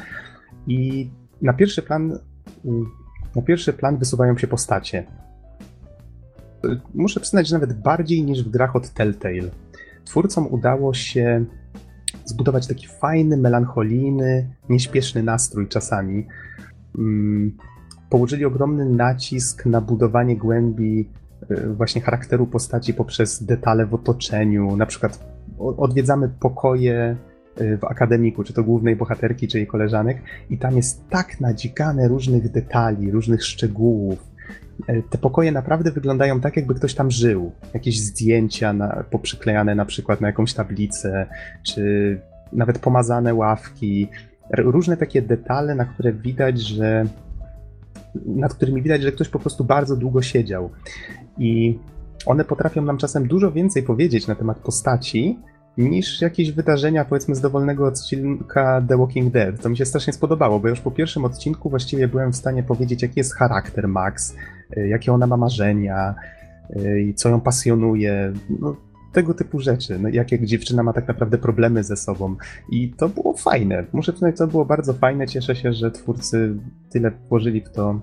[0.67, 1.11] I
[1.43, 2.19] na pierwszy plan,
[3.37, 5.07] na pierwszy plan wysuwają się postacie
[6.95, 9.51] muszę przyznać, że nawet bardziej niż w grach od Telltale.
[10.05, 11.45] Twórcom udało się
[12.25, 16.27] zbudować taki fajny, melancholijny, nieśpieszny nastrój czasami.
[16.99, 17.57] Mm,
[18.11, 21.09] położyli ogromny nacisk na budowanie głębi
[21.51, 24.77] y, właśnie charakteru postaci poprzez detale w otoczeniu.
[24.77, 25.29] Na przykład
[25.59, 27.17] odwiedzamy pokoje
[27.61, 32.09] y, w akademiku, czy to głównej bohaterki, czy jej koleżanek, i tam jest tak nadzikane
[32.09, 34.29] różnych detali, różnych szczegółów,
[35.11, 37.53] te pokoje naprawdę wyglądają tak, jakby ktoś tam żył.
[37.75, 41.27] Jakieś zdjęcia na, poprzyklejane na przykład na jakąś tablicę,
[41.63, 42.21] czy
[42.53, 44.09] nawet pomazane ławki.
[44.57, 47.05] Różne takie detale, na które widać, że
[48.27, 50.71] nad którymi widać, że ktoś po prostu bardzo długo siedział.
[51.39, 51.79] I
[52.27, 55.39] one potrafią nam czasem dużo więcej powiedzieć na temat postaci,
[55.79, 59.63] niż jakieś wydarzenia, powiedzmy, z dowolnego odcinka The Walking Dead.
[59.63, 63.03] To mi się strasznie spodobało, bo już po pierwszym odcinku właściwie byłem w stanie powiedzieć,
[63.03, 64.35] jaki jest charakter Max,
[64.77, 66.15] jakie ona ma marzenia
[66.77, 68.33] y, i co ją pasjonuje.
[68.61, 68.77] No,
[69.13, 69.99] tego typu rzeczy.
[69.99, 72.37] No, jak, jak dziewczyna ma tak naprawdę problemy ze sobą.
[72.71, 73.85] I to było fajne.
[73.93, 75.27] Muszę przyznać, to było bardzo fajne.
[75.27, 76.55] Cieszę się, że twórcy
[76.91, 78.01] tyle włożyli w to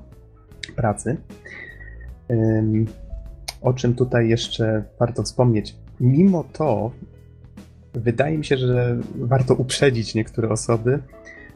[0.75, 1.17] pracy.
[2.27, 2.85] Um,
[3.61, 5.75] o czym tutaj jeszcze warto wspomnieć.
[5.99, 6.91] Mimo to,
[7.93, 10.99] wydaje mi się, że warto uprzedzić niektóre osoby,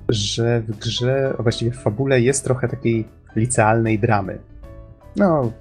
[0.09, 3.05] że w grze, a właściwie w fabule jest trochę takiej
[3.35, 4.39] licealnej dramy.
[5.19, 5.51] No,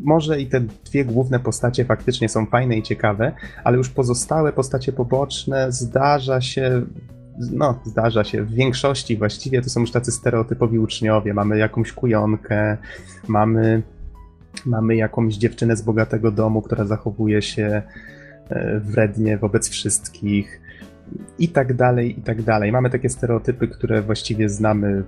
[0.00, 3.32] może i te dwie główne postacie faktycznie są fajne i ciekawe,
[3.64, 6.82] ale już pozostałe postacie poboczne zdarza się,
[7.52, 11.34] no zdarza się, w większości właściwie to są już tacy stereotypowi uczniowie.
[11.34, 12.76] Mamy jakąś kujonkę,
[13.28, 13.82] mamy,
[14.66, 17.82] mamy jakąś dziewczynę z bogatego domu, która zachowuje się
[18.52, 20.60] E, wrednie wobec wszystkich
[21.38, 22.72] i tak dalej, i tak dalej.
[22.72, 25.04] Mamy takie stereotypy, które właściwie znamy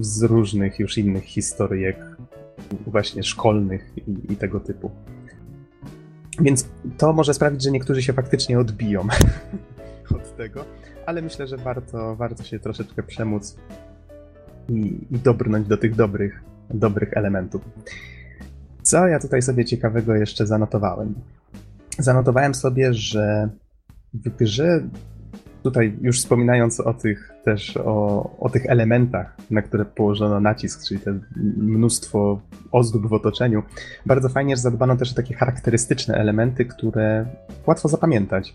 [0.00, 1.96] z różnych już innych historyjek,
[2.86, 4.90] właśnie szkolnych i, i tego typu.
[6.40, 9.06] Więc to może sprawić, że niektórzy się faktycznie odbiją
[10.16, 10.64] od tego,
[11.06, 13.56] ale myślę, że warto, warto się troszeczkę przemóc
[14.68, 17.62] i, i dobrnąć do tych dobrych, dobrych elementów.
[18.82, 21.14] Co ja tutaj sobie ciekawego jeszcze zanotowałem?
[21.98, 23.48] zanotowałem sobie, że
[24.14, 24.88] w grze,
[25.62, 31.00] tutaj już wspominając o tych też, o, o tych elementach, na które położono nacisk, czyli
[31.00, 31.18] te
[31.56, 32.40] mnóstwo
[32.72, 33.62] ozdób w otoczeniu,
[34.06, 37.26] bardzo fajnie, że zadbano też o takie charakterystyczne elementy, które
[37.66, 38.54] łatwo zapamiętać.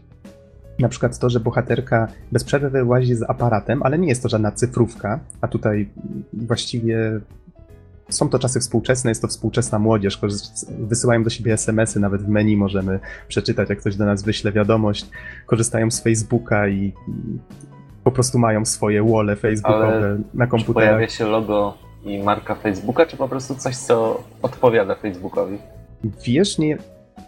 [0.79, 4.51] Na przykład to, że bohaterka bez przerwy łazi z aparatem, ale nie jest to żadna
[4.51, 5.89] cyfrówka, a tutaj
[6.33, 7.19] właściwie
[8.09, 10.19] są to czasy współczesne, jest to współczesna młodzież,
[10.79, 15.09] wysyłają do siebie SMS-y, nawet w menu możemy przeczytać, jak ktoś do nas wyśle wiadomość,
[15.45, 16.93] korzystają z Facebooka i
[18.03, 20.87] po prostu mają swoje wole facebookowe Ale na komputerze.
[20.87, 25.57] pojawia się logo i marka Facebooka, czy po prostu coś, co odpowiada Facebookowi?
[26.25, 26.77] Wiesz, nie,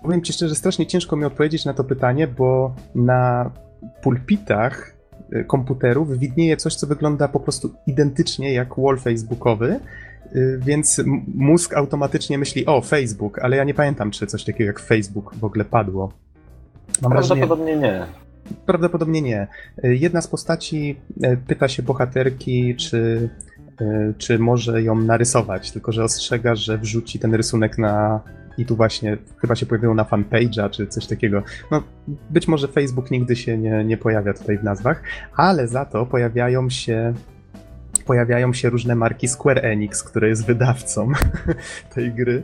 [0.03, 3.51] powiem ci szczerze, strasznie ciężko mi odpowiedzieć na to pytanie, bo na
[4.01, 4.95] pulpitach
[5.33, 9.79] y, komputerów widnieje coś, co wygląda po prostu identycznie jak wall facebookowy,
[10.59, 11.01] więc
[11.35, 15.43] mózg automatycznie myśli, o, Facebook, ale ja nie pamiętam, czy coś takiego jak Facebook w
[15.43, 16.11] ogóle padło.
[17.01, 17.99] Mam Prawdopodobnie wrażenie...
[17.99, 18.25] nie.
[18.65, 19.47] Prawdopodobnie nie.
[19.85, 20.99] Y, jedna z postaci
[21.47, 23.29] pyta się bohaterki, czy,
[24.17, 28.21] czy może ją narysować, tylko że ostrzega, że wrzuci ten rysunek na
[28.57, 31.43] i tu właśnie chyba się pojawiło na fanpage'a czy coś takiego.
[31.71, 31.83] No,
[32.29, 35.03] być może Facebook nigdy się nie, nie pojawia tutaj w nazwach,
[35.35, 37.13] ale za to pojawiają się
[38.05, 41.11] pojawiają się różne marki Square Enix, które jest wydawcą
[41.95, 42.43] tej gry.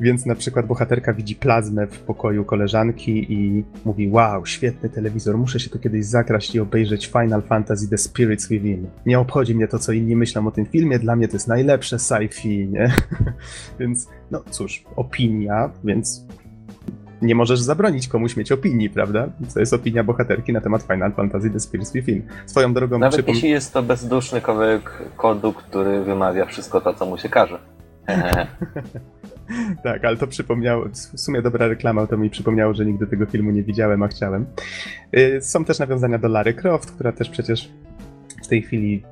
[0.00, 5.60] Więc na przykład bohaterka widzi plazmę w pokoju koleżanki i mówi: Wow, świetny telewizor, muszę
[5.60, 8.86] się tu kiedyś zakraść i obejrzeć Final Fantasy The Spirits Within.
[9.06, 11.96] Nie obchodzi mnie to, co inni myślą o tym filmie, dla mnie to jest najlepsze
[11.96, 12.92] sci-fi, nie?
[13.80, 16.26] więc, no cóż, opinia, więc
[17.24, 19.28] nie możesz zabronić komuś mieć opinii, prawda?
[19.48, 22.22] Co jest opinia bohaterki na temat Final Fantasy The Spirits Within.
[22.46, 22.98] Swoją drogą...
[22.98, 23.34] Nawet przypom...
[23.34, 27.58] jeśli jest to bezduszny kawałek kodu, który wymawia wszystko to, co mu się każe.
[29.84, 33.50] tak, ale to przypomniało, w sumie dobra reklama, to mi przypomniało, że nigdy tego filmu
[33.50, 34.46] nie widziałem, a chciałem.
[35.16, 37.70] Y, są też nawiązania do Lary Croft, która też przecież
[38.44, 39.02] w tej chwili,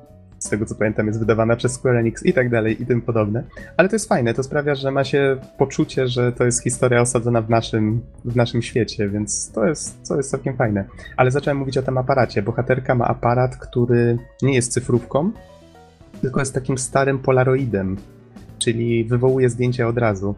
[0.43, 3.43] z tego co pamiętam, jest wydawana przez Square Enix i tak dalej i tym podobne.
[3.77, 7.41] Ale to jest fajne, to sprawia, że ma się poczucie, że to jest historia osadzona
[7.41, 10.85] w naszym, w naszym świecie, więc to jest, to jest całkiem fajne.
[11.17, 12.41] Ale zacząłem mówić o tym aparacie.
[12.41, 15.31] Bohaterka ma aparat, który nie jest cyfrówką,
[16.21, 17.97] tylko jest takim starym polaroidem,
[18.57, 20.35] czyli wywołuje zdjęcie od razu.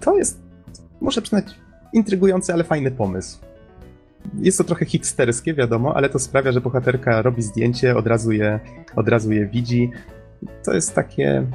[0.00, 0.40] To jest,
[1.00, 1.44] muszę przyznać,
[1.92, 3.47] intrygujący, ale fajny pomysł.
[4.40, 8.60] Jest to trochę hipsterskie, wiadomo, ale to sprawia, że bohaterka robi zdjęcie, od razu je,
[8.96, 9.90] od razu je widzi.
[10.64, 11.46] To jest takie.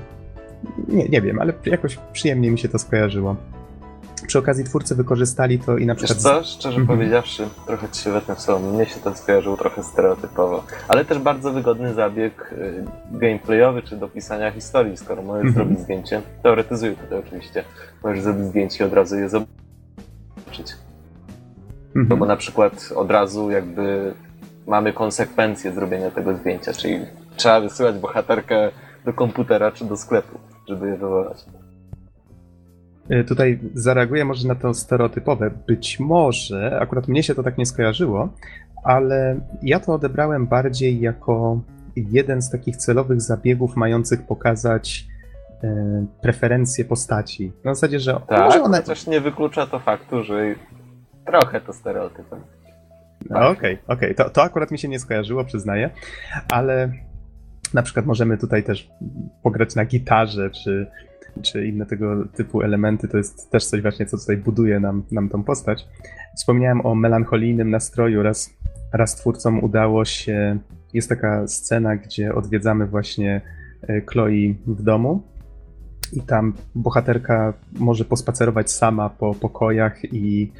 [0.87, 3.35] Nie, nie wiem, ale jakoś przyjemnie mi się to skojarzyło
[4.27, 6.17] przy okazji twórcy wykorzystali to i na przykład...
[6.17, 6.91] Wiesz co, szczerze mm -hmm.
[6.91, 11.19] powiedziawszy, trochę ci się wetnę w słowo, mnie się to skojarzyło trochę stereotypowo, ale też
[11.19, 15.55] bardzo wygodny zabieg y, gameplayowy, czy do pisania historii, skoro możesz mm -hmm.
[15.55, 17.63] zrobić zdjęcie, teoretyzuję tutaj oczywiście,
[18.03, 20.75] możesz zrobić zdjęcie i od razu je zobaczyć.
[21.95, 22.05] -hmm.
[22.09, 24.13] No bo na przykład od razu jakby
[24.67, 26.99] mamy konsekwencje zrobienia tego zdjęcia, czyli
[27.35, 28.71] trzeba wysyłać bohaterkę
[29.05, 31.45] do komputera czy do sklepu, żeby je wywołać.
[33.11, 35.51] Y, tutaj zareaguję może na to stereotypowe.
[35.67, 38.29] Być może, akurat mnie się to tak nie skojarzyło,
[38.83, 41.59] ale ja to odebrałem bardziej jako
[41.95, 45.07] jeden z takich celowych zabiegów mających pokazać
[45.63, 47.51] e, preferencje postaci.
[47.63, 48.77] Na zasadzie, że tak, może one...
[48.77, 50.55] chociaż nie wyklucza to faktu, że
[51.25, 52.39] trochę to stereotypem.
[53.29, 53.79] No, okej, okej.
[53.87, 54.15] Okay, okay.
[54.15, 55.89] to, to akurat mi się nie skojarzyło, przyznaję,
[56.51, 56.91] ale
[57.73, 58.89] na przykład możemy tutaj też
[59.43, 60.87] pograć na gitarze, czy
[61.41, 65.29] czy inne tego typu elementy, to jest też coś właśnie, co tutaj buduje nam, nam
[65.29, 65.87] tą postać.
[66.35, 68.23] Wspomniałem o melancholijnym nastroju.
[68.23, 68.53] Raz,
[68.93, 70.57] raz twórcom udało się.
[70.93, 73.41] Jest taka scena, gdzie odwiedzamy właśnie
[73.89, 75.23] e, Chloe w domu.
[76.13, 80.51] I tam bohaterka może pospacerować sama po pokojach i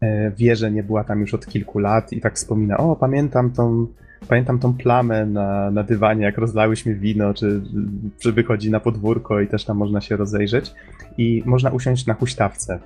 [0.00, 3.50] e, wie, że nie była tam już od kilku lat i tak wspomina, o pamiętam
[3.50, 3.86] tą
[4.28, 7.62] Pamiętam tą plamę na, na dywanie, jak rozlałyśmy wino, czy,
[8.18, 10.74] czy wychodzi na podwórko i też tam można się rozejrzeć.
[11.18, 12.78] I można usiąść na huśtawce.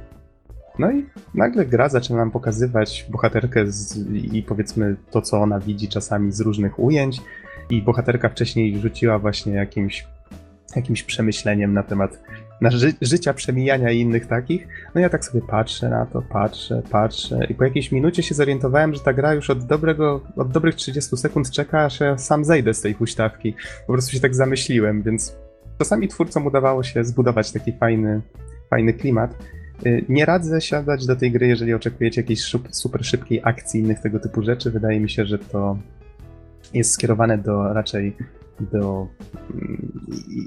[0.79, 5.89] No i nagle gra zaczyna nam pokazywać bohaterkę z, i powiedzmy to, co ona widzi
[5.89, 7.21] czasami z różnych ujęć.
[7.71, 10.07] I bohaterka wcześniej rzuciła właśnie jakimś,
[10.77, 12.23] jakimś przemyśleniem na temat
[12.63, 14.69] na ży życia, przemijania i innych takich.
[14.95, 18.95] No ja tak sobie patrzę na to, patrzę, patrzę i po jakiejś minucie się zorientowałem,
[18.95, 22.75] że ta gra już od dobrego, od dobrych 30 sekund czeka, aż ja sam zejdę
[22.75, 23.55] z tej huśtawki.
[23.87, 25.37] Po prostu się tak zamyśliłem, więc
[25.79, 28.21] czasami twórcom udawało się zbudować taki fajny,
[28.71, 29.35] fajny klimat.
[29.87, 32.41] Y, nie radzę siadać do tej gry, jeżeli oczekujecie jakiejś
[32.71, 34.71] super szybkiej akcji, innych tego typu rzeczy.
[34.71, 35.79] Wydaje mi się, że to
[36.75, 38.17] jest skierowane do raczej
[38.61, 39.07] do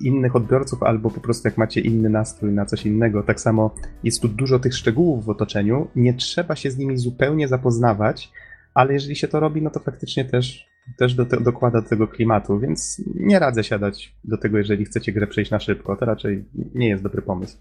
[0.01, 3.23] innych odbiorców, albo po prostu jak macie inny nastrój na coś innego.
[3.23, 7.47] Tak samo jest tu dużo tych szczegółów w otoczeniu, nie trzeba się z nimi zupełnie
[7.47, 8.31] zapoznawać,
[8.73, 12.07] ale jeżeli się to robi, no to faktycznie też, też do te, dokłada do tego
[12.07, 15.95] klimatu, więc nie radzę siadać do tego, jeżeli chcecie grę przejść na szybko.
[15.95, 16.45] To raczej
[16.75, 17.57] nie jest dobry pomysł.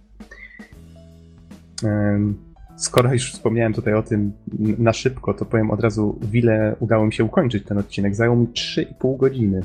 [2.77, 4.33] Skoro już wspomniałem tutaj o tym
[4.79, 8.15] na szybko, to powiem od razu, w ile udało mi się ukończyć ten odcinek.
[8.15, 9.61] Zajął mi 3,5 godziny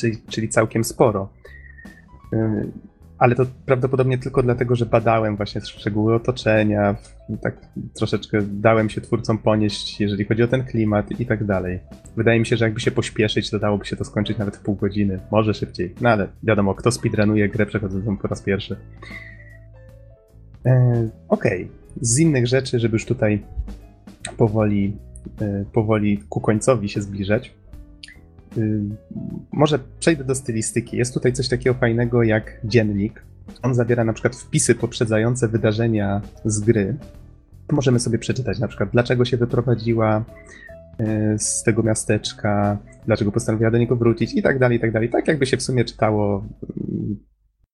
[0.00, 1.28] czyli, czyli całkiem sporo.
[2.32, 2.70] Y,
[3.20, 6.96] ale to prawdopodobnie tylko dlatego, że badałem właśnie szczegóły otoczenia,
[7.42, 7.56] tak
[7.94, 11.80] troszeczkę dałem się twórcom ponieść, jeżeli chodzi o ten klimat i tak dalej.
[12.16, 14.74] Wydaje mi się, że jakby się pośpieszyć, to dałoby się to skończyć nawet w pół
[14.74, 15.94] godziny, może szybciej.
[16.00, 18.76] No ale wiadomo, kto speedrunuje grę przechodzącą po raz pierwszy.
[20.66, 21.68] E, Okej, okay.
[22.00, 23.42] z innych rzeczy, żeby już tutaj
[24.36, 24.96] powoli,
[25.40, 27.54] e, powoli ku końcowi się zbliżać,
[29.52, 30.96] może przejdę do stylistyki.
[30.96, 33.22] Jest tutaj coś takiego fajnego jak dziennik.
[33.62, 36.96] On zawiera na przykład wpisy poprzedzające wydarzenia z gry.
[37.72, 40.24] Możemy sobie przeczytać na przykład, dlaczego się wyprowadziła
[41.00, 45.08] y, z tego miasteczka, dlaczego postanowiła do niego wrócić i tak dalej, i tak dalej.
[45.08, 47.16] Tak jakby się w sumie czytało mm,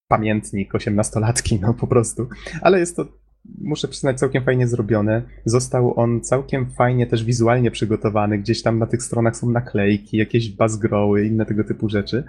[0.08, 2.28] pamiętnik osiemnastolatki, no po prostu.
[2.60, 3.06] Ale jest to
[3.60, 5.22] muszę przyznać, całkiem fajnie zrobione.
[5.44, 8.38] Został on całkiem fajnie też wizualnie przygotowany.
[8.38, 12.24] Gdzieś tam na tych stronach są naklejki, jakieś bazgroły, inne tego typu rzeczy.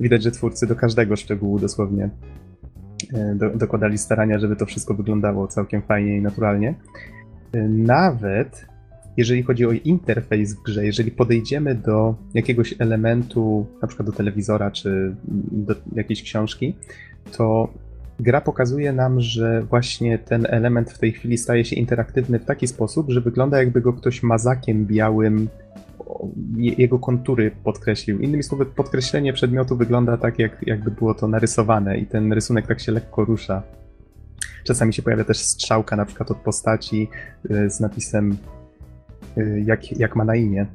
[0.00, 2.10] Widać, że twórcy do każdego szczegółu dosłownie
[3.12, 6.74] e, do, dokładali starania, żeby to wszystko wyglądało całkiem fajnie i naturalnie.
[7.52, 8.70] E, nawet
[9.16, 14.70] jeżeli chodzi o interfejs w grze, jeżeli podejdziemy do jakiegoś elementu, na przykład do telewizora
[14.70, 15.16] czy
[15.52, 16.76] do jakiejś książki,
[17.36, 17.68] to
[18.20, 22.66] gra pokazuje nam, że właśnie ten element w tej chwili staje się interaktywny w taki
[22.66, 25.48] sposób, że wygląda jakby go ktoś mazakiem białym
[26.54, 28.18] jego kontury podkreślił.
[28.18, 32.80] Innymi słowy, podkreślenie przedmiotu wygląda tak, jak, jakby było to narysowane i ten rysunek tak
[32.80, 33.62] się lekko rusza.
[34.64, 37.08] Czasami się pojawia też strzałka na przykład od postaci
[37.50, 38.36] y, z napisem
[39.38, 40.66] y, jak, jak ma na imię.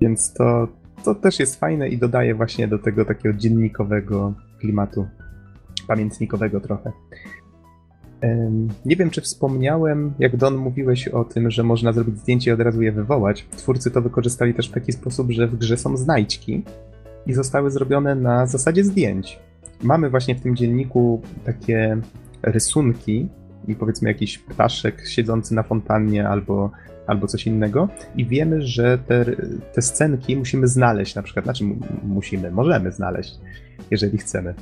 [0.00, 0.68] Więc to,
[1.04, 5.06] to też jest fajne i dodaje właśnie do tego takiego dziennikowego klimatu
[5.82, 6.92] pamiętnikowego trochę.
[8.84, 12.60] Nie wiem, czy wspomniałem, jak Don mówiłeś o tym, że można zrobić zdjęcie i od
[12.60, 13.46] razu je wywołać.
[13.56, 16.62] Twórcy to wykorzystali też w taki sposób, że w grze są znajdźki
[17.26, 19.38] i zostały zrobione na zasadzie zdjęć.
[19.82, 21.98] Mamy właśnie w tym dzienniku takie
[22.42, 23.28] rysunki
[23.68, 26.70] i powiedzmy jakiś ptaszek siedzący na fontannie albo,
[27.06, 29.24] albo coś innego i wiemy, że te,
[29.74, 31.64] te scenki musimy znaleźć na przykład, znaczy
[32.02, 33.38] musimy, możemy znaleźć,
[33.90, 34.54] jeżeli chcemy.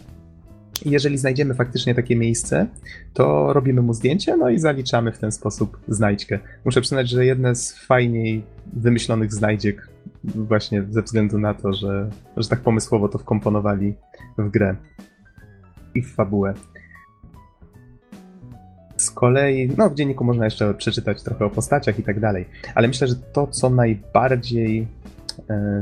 [0.85, 2.67] Jeżeli znajdziemy faktycznie takie miejsce,
[3.15, 6.39] to robimy mu zdjęcie, no i zaliczamy w ten sposób znajdźkę.
[6.65, 9.89] Muszę przyznać, że jedne z fajniej wymyślonych znajdziek,
[10.25, 13.95] właśnie ze względu na to, że, że tak pomysłowo to wkomponowali
[14.39, 14.77] w grę
[15.95, 16.55] i w fabułę.
[18.97, 22.89] Z kolei, no w dzienniku można jeszcze przeczytać trochę o postaciach i tak dalej, ale
[22.89, 24.87] myślę, że to, co najbardziej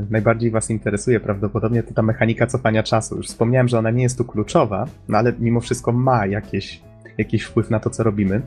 [0.09, 3.17] najbardziej Was interesuje prawdopodobnie, to ta mechanika cofania czasu.
[3.17, 6.81] Już wspomniałem, że ona nie jest tu kluczowa, no ale mimo wszystko ma jakieś,
[7.17, 8.41] jakiś wpływ na to, co robimy.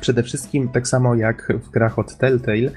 [0.00, 2.70] Przede wszystkim, tak samo jak w grach od Telltale,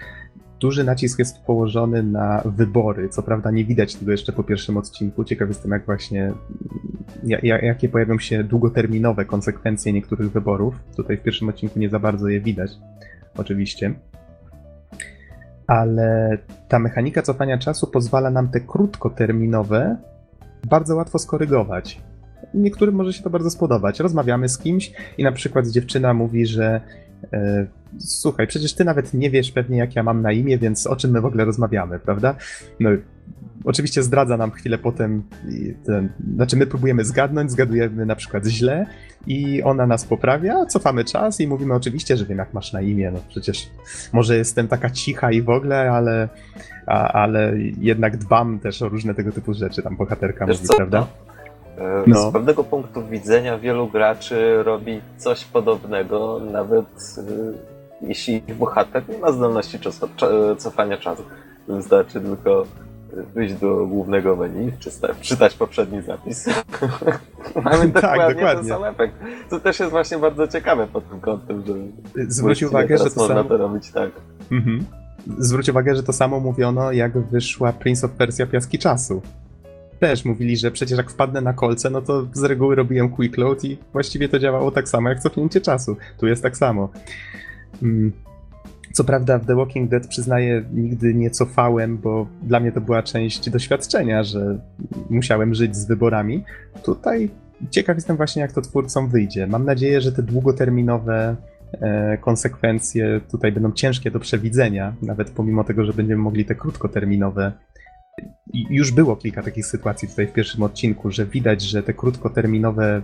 [0.60, 3.10] duży nacisk jest położony na wybory.
[3.10, 5.24] Co prawda nie widać tego jeszcze po pierwszym odcinku.
[5.24, 6.34] Ciekaw jestem, jak właśnie,
[7.44, 10.76] jakie pojawią się długoterminowe konsekwencje niektórych wyborów.
[10.96, 12.72] Tutaj w pierwszym odcinku nie za bardzo je widać,
[13.38, 13.94] oczywiście
[15.70, 19.98] ale ta mechanika cofania czasu pozwala nam te krótkoterminowe
[20.70, 22.02] bardzo łatwo skorygować.
[22.54, 24.00] Niektórym może się to bardzo spodobać.
[24.00, 26.82] Rozmawiamy z kimś i na przykład dziewczyna mówi, że
[27.34, 27.66] e,
[28.00, 31.12] słuchaj, przecież ty nawet nie wiesz pewnie jak ja mam na imię, więc o czym
[31.12, 32.36] my w ogóle rozmawiamy, prawda?
[32.80, 32.90] No
[33.64, 35.24] oczywiście zdradza nam chwilę potem,
[35.86, 38.86] ten, znaczy my próbujemy zgadnąć, zgadujemy na przykład źle
[39.28, 43.12] i ona nas poprawia, cofamy czas i mówimy oczywiście, że wiem jak masz na imię,
[43.12, 43.70] no przecież
[44.14, 46.30] może jestem taka cicha i w ogóle, ale,
[46.88, 50.78] a, ale jednak dbam też o różne tego typu rzeczy, tam bohaterka Wiesz mówi, co?
[50.78, 51.08] prawda?
[51.78, 52.30] E, no.
[52.30, 56.86] Z pewnego punktu widzenia wielu graczy robi coś podobnego, nawet
[57.18, 57.22] e,
[58.02, 59.80] jeśli bohater nie ma zdolności
[60.58, 61.24] cofania czasu.
[61.68, 62.66] Wystarczy tylko
[63.36, 64.72] wyjść do głównego menu,
[65.22, 66.46] czytać poprzedni zapis.
[67.64, 69.14] Mamy tak, dokładnie, dokładnie ten sam efekt.
[69.50, 71.74] To też jest właśnie bardzo ciekawe pod tym kątem, że
[72.28, 73.50] zwróć uwagę, że to można samo...
[73.50, 74.12] to robić tak.
[74.52, 74.86] Mhm.
[75.38, 79.22] Zwróć uwagę, że to samo mówiono, jak wyszła Prince of Persia Piaski Czasu.
[80.00, 83.64] Też mówili, że przecież jak wpadnę na kolce, no to z reguły robiłem quick load
[83.66, 85.98] i właściwie to działało tak samo jak cofnięcie czasu.
[86.20, 86.90] Tu jest tak samo.
[87.84, 88.12] Mm.
[88.94, 93.04] Co prawda w The Walking Dead przyznaję, nigdy nie cofałem, bo dla mnie to była
[93.04, 94.60] część doświadczenia, że
[95.10, 96.44] musiałem żyć z wyborami.
[96.84, 97.30] Tutaj
[97.70, 99.48] ciekaw jestem właśnie, jak to twórcom wyjdzie.
[99.48, 101.36] Mam nadzieję, że te długoterminowe
[101.72, 107.52] e, konsekwencje tutaj będą ciężkie do przewidzenia, nawet pomimo tego, że będziemy mogli te krótkoterminowe.
[108.54, 113.02] Już było kilka takich sytuacji tutaj w pierwszym odcinku, że widać, że te krótkoterminowe,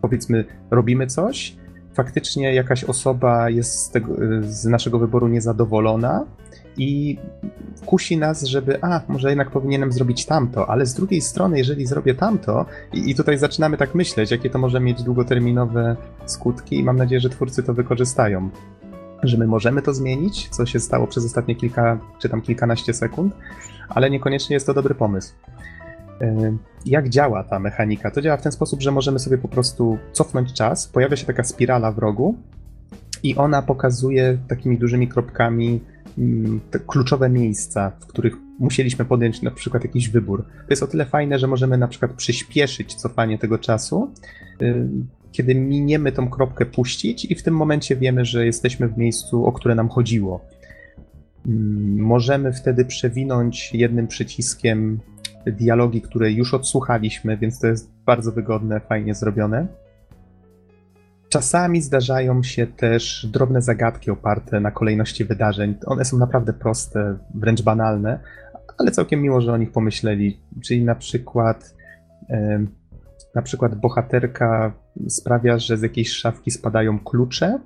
[0.00, 1.56] powiedzmy, robimy coś,
[1.96, 6.24] faktycznie jakaś osoba jest z, tego, z naszego wyboru niezadowolona
[6.76, 7.18] i
[7.86, 12.14] kusi nas, żeby, a, może jednak powinienem zrobić tamto, ale z drugiej strony, jeżeli zrobię
[12.14, 16.96] tamto, i, i tutaj zaczynamy tak myśleć, jakie to może mieć długoterminowe skutki, i mam
[16.96, 18.50] nadzieję, że twórcy to wykorzystają.
[19.22, 23.34] Że my możemy to zmienić, co się stało przez ostatnie kilka, czy tam kilkanaście sekund,
[23.88, 25.34] ale niekoniecznie jest to dobry pomysł.
[26.86, 28.10] Jak działa ta mechanika?
[28.10, 31.44] To działa w ten sposób, że możemy sobie po prostu cofnąć czas, pojawia się taka
[31.44, 32.34] spirala w rogu
[33.22, 35.80] i ona pokazuje takimi dużymi kropkami
[36.18, 40.44] mm, kluczowe miejsca, w których musieliśmy podjąć na przykład jakiś wybór.
[40.44, 44.10] To jest o tyle fajne, że możemy na przykład przyspieszyć cofanie tego czasu,
[45.32, 49.52] kiedy miniemy tą kropkę puścić i w tym momencie wiemy, że jesteśmy w miejscu, o
[49.52, 50.40] które nam chodziło.
[51.46, 51.52] Yy,
[52.02, 55.00] możemy wtedy przewinąć jednym przyciskiem
[55.52, 59.66] dialogi, które już odsłuchaliśmy, więc to jest bardzo wygodne, fajnie zrobione.
[61.28, 65.74] Czasami zdarzają się też drobne zagadki oparte na kolejności wydarzeń.
[65.86, 68.20] One są naprawdę proste, wręcz banalne,
[68.78, 70.40] ale całkiem miło, że o nich pomyśleli.
[70.64, 71.76] Czyli na przykład
[73.34, 74.72] na przykład bohaterka
[75.08, 77.58] sprawia, że z jakiejś szafki spadają klucze,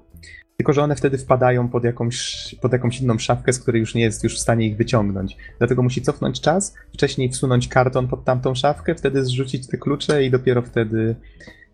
[0.61, 4.02] tylko, że one wtedy wpadają pod jakąś, pod jakąś inną szafkę, z której już nie
[4.02, 5.36] jest już w stanie ich wyciągnąć.
[5.58, 10.30] Dlatego musi cofnąć czas, wcześniej wsunąć karton pod tamtą szafkę, wtedy zrzucić te klucze i
[10.30, 11.16] dopiero wtedy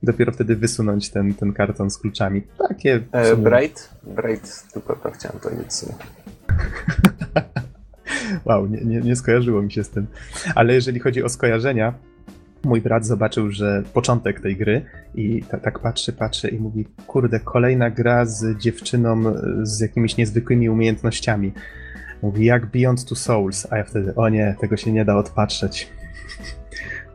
[0.02, 2.42] dopiero wtedy wysunąć ten, ten karton z kluczami.
[2.68, 3.00] Takie.
[3.12, 3.90] E, Bright?
[4.02, 5.70] Bright, tylko tak chciałem powiedzieć
[8.44, 10.06] wow, nie, nie, nie skojarzyło mi się z tym.
[10.54, 11.94] Ale jeżeli chodzi o skojarzenia,
[12.64, 14.84] mój brat zobaczył, że początek tej gry
[15.14, 20.70] i tak, tak patrzy, patrzy i mówi, kurde, kolejna gra z dziewczyną z jakimiś niezwykłymi
[20.70, 21.52] umiejętnościami.
[22.22, 25.90] Mówi, jak Beyond Two Souls, a ja wtedy, o nie, tego się nie da odpatrzeć.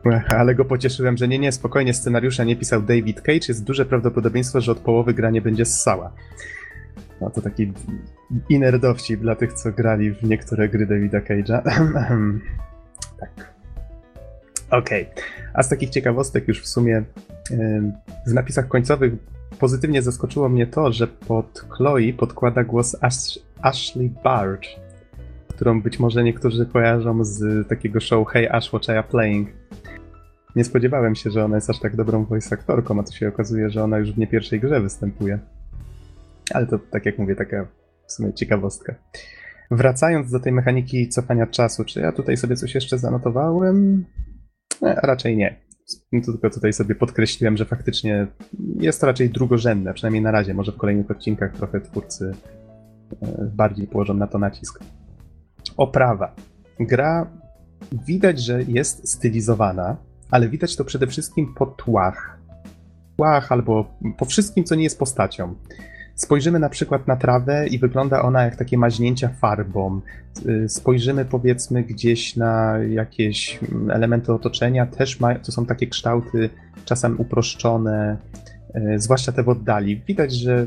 [0.38, 4.60] Ale go pocieszyłem, że nie, nie, spokojnie, scenariusza nie pisał David Cage, jest duże prawdopodobieństwo,
[4.60, 6.12] że od połowy gra nie będzie ssała.
[7.20, 7.72] No to taki
[8.48, 11.62] inner dowcip dla tych, co grali w niektóre gry Davida Cage'a.
[13.20, 13.51] tak.
[14.72, 15.02] Okej.
[15.12, 15.24] Okay.
[15.54, 17.04] A z takich ciekawostek już w sumie
[18.26, 19.12] w napisach końcowych
[19.58, 24.68] pozytywnie zaskoczyło mnie to, że pod Chloe podkłada głos Ash Ashley Barge,
[25.48, 29.48] którą być może niektórzy kojarzą z takiego show Hey Ash, Watch I Playing.
[30.56, 33.70] Nie spodziewałem się, że ona jest aż tak dobrą voice aktorką, a tu się okazuje,
[33.70, 35.38] że ona już w nie pierwszej grze występuje.
[36.54, 37.66] Ale to, tak jak mówię, taka
[38.06, 38.94] w sumie ciekawostka.
[39.70, 44.04] Wracając do tej mechaniki cofania czasu, czy ja tutaj sobie coś jeszcze zanotowałem?
[44.82, 45.60] Nie, raczej nie.
[46.24, 48.26] Tylko tutaj sobie podkreśliłem, że faktycznie
[48.76, 50.54] jest to raczej drugorzędne, przynajmniej na razie.
[50.54, 52.32] Może w kolejnych odcinkach trochę twórcy
[53.22, 54.84] e, bardziej położą na to nacisk.
[55.76, 56.34] Oprawa.
[56.80, 57.30] Gra
[58.06, 59.96] widać, że jest stylizowana,
[60.30, 62.38] ale widać to przede wszystkim po tłach.
[63.16, 65.54] Tłach albo po wszystkim, co nie jest postacią.
[66.22, 70.00] Spojrzymy na przykład na trawę i wygląda ona jak takie maźnięcia farbą.
[70.46, 76.50] Y, spojrzymy powiedzmy gdzieś na jakieś mm, elementy otoczenia, też ma, to są takie kształty
[76.84, 78.16] czasem uproszczone,
[78.76, 80.02] y, zwłaszcza te w oddali.
[80.08, 80.66] Widać, że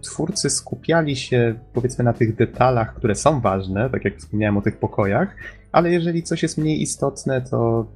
[0.00, 4.76] twórcy skupiali się powiedzmy na tych detalach, które są ważne, tak jak wspomniałem o tych
[4.76, 5.36] pokojach,
[5.72, 7.86] ale jeżeli coś jest mniej istotne, to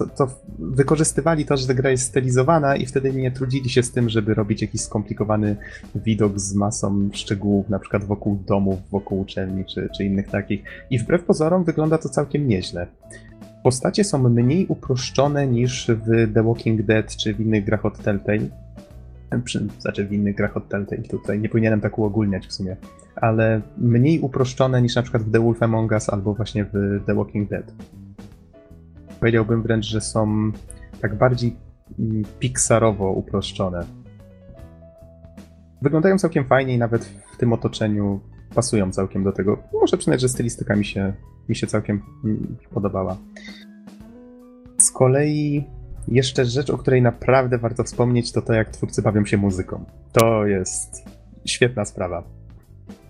[0.00, 4.08] to, to, wykorzystywali to, że gra jest stylizowana i wtedy nie trudzili się z tym,
[4.08, 5.56] żeby robić jakiś skomplikowany
[5.94, 10.62] widok z masą szczegółów, na przykład wokół domów, wokół uczelni czy, czy innych takich.
[10.90, 12.86] I wbrew pozorom wygląda to całkiem nieźle.
[13.64, 18.48] Postacie są mniej uproszczone niż w The Walking Dead czy w innych grach od Telltale.
[19.78, 22.76] Znaczy w innych grach od Telltale tutaj, nie powinienem tak uogólniać w sumie,
[23.16, 27.14] ale mniej uproszczone niż na przykład w The Wolf Among Us albo właśnie w The
[27.14, 27.72] Walking Dead.
[29.20, 30.52] Powiedziałbym wręcz, że są
[31.00, 31.56] tak bardziej
[31.98, 33.86] mm, pixarowo uproszczone.
[35.82, 38.20] Wyglądają całkiem fajnie i nawet w tym otoczeniu
[38.54, 39.62] pasują całkiem do tego.
[39.80, 41.12] Muszę przyznać, że stylistyka mi się,
[41.48, 43.16] mi się całkiem mm, podobała.
[44.78, 45.64] Z kolei
[46.08, 49.84] jeszcze rzecz, o której naprawdę warto wspomnieć, to to, jak twórcy bawią się muzyką.
[50.12, 51.04] To jest
[51.44, 52.39] świetna sprawa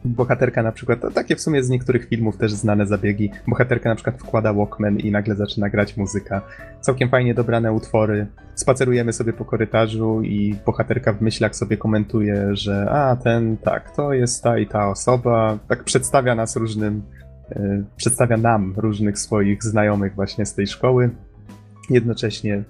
[0.05, 4.19] bohaterka na przykład, takie w sumie z niektórych filmów też znane zabiegi, bohaterka na przykład
[4.19, 6.43] wkłada Walkman i nagle zaczyna grać muzyka.
[6.81, 8.27] Całkiem fajnie dobrane utwory.
[8.55, 14.13] Spacerujemy sobie po korytarzu i bohaterka w myślach sobie komentuje, że a, ten, tak, to
[14.13, 15.59] jest ta i ta osoba.
[15.69, 17.03] Tak przedstawia nas różnym,
[17.51, 21.11] yy, przedstawia nam różnych swoich znajomych właśnie z tej szkoły.
[21.91, 22.65] Jednocześnie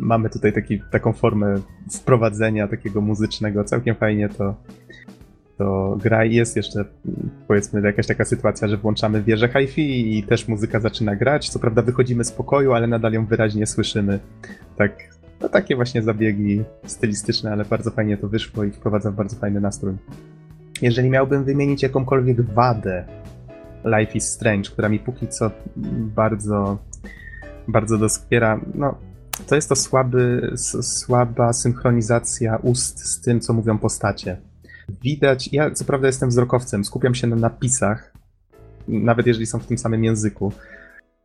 [0.00, 1.54] mamy tutaj taki, taką formę
[1.92, 3.64] wprowadzenia takiego muzycznego.
[3.64, 4.54] Całkiem fajnie to
[5.58, 6.84] to gra i jest jeszcze
[7.48, 11.50] powiedzmy jakaś taka sytuacja, że włączamy wieżę hi-fi i też muzyka zaczyna grać.
[11.50, 14.18] Co prawda wychodzimy z pokoju, ale nadal ją wyraźnie słyszymy.
[14.76, 14.92] Tak
[15.38, 19.60] to takie właśnie zabiegi stylistyczne, ale bardzo fajnie to wyszło i wprowadza w bardzo fajny
[19.60, 19.94] nastrój.
[20.82, 23.04] Jeżeli miałbym wymienić jakąkolwiek wadę
[23.84, 25.50] Life is Strange, która mi póki co
[26.16, 26.78] bardzo,
[27.68, 28.94] bardzo doskwiera, no
[29.46, 30.52] to jest to słaby,
[30.82, 34.36] słaba synchronizacja ust z tym, co mówią postacie.
[35.02, 38.12] Widać, ja co prawda jestem wzrokowcem, skupiam się na napisach,
[38.88, 40.52] nawet jeżeli są w tym samym języku,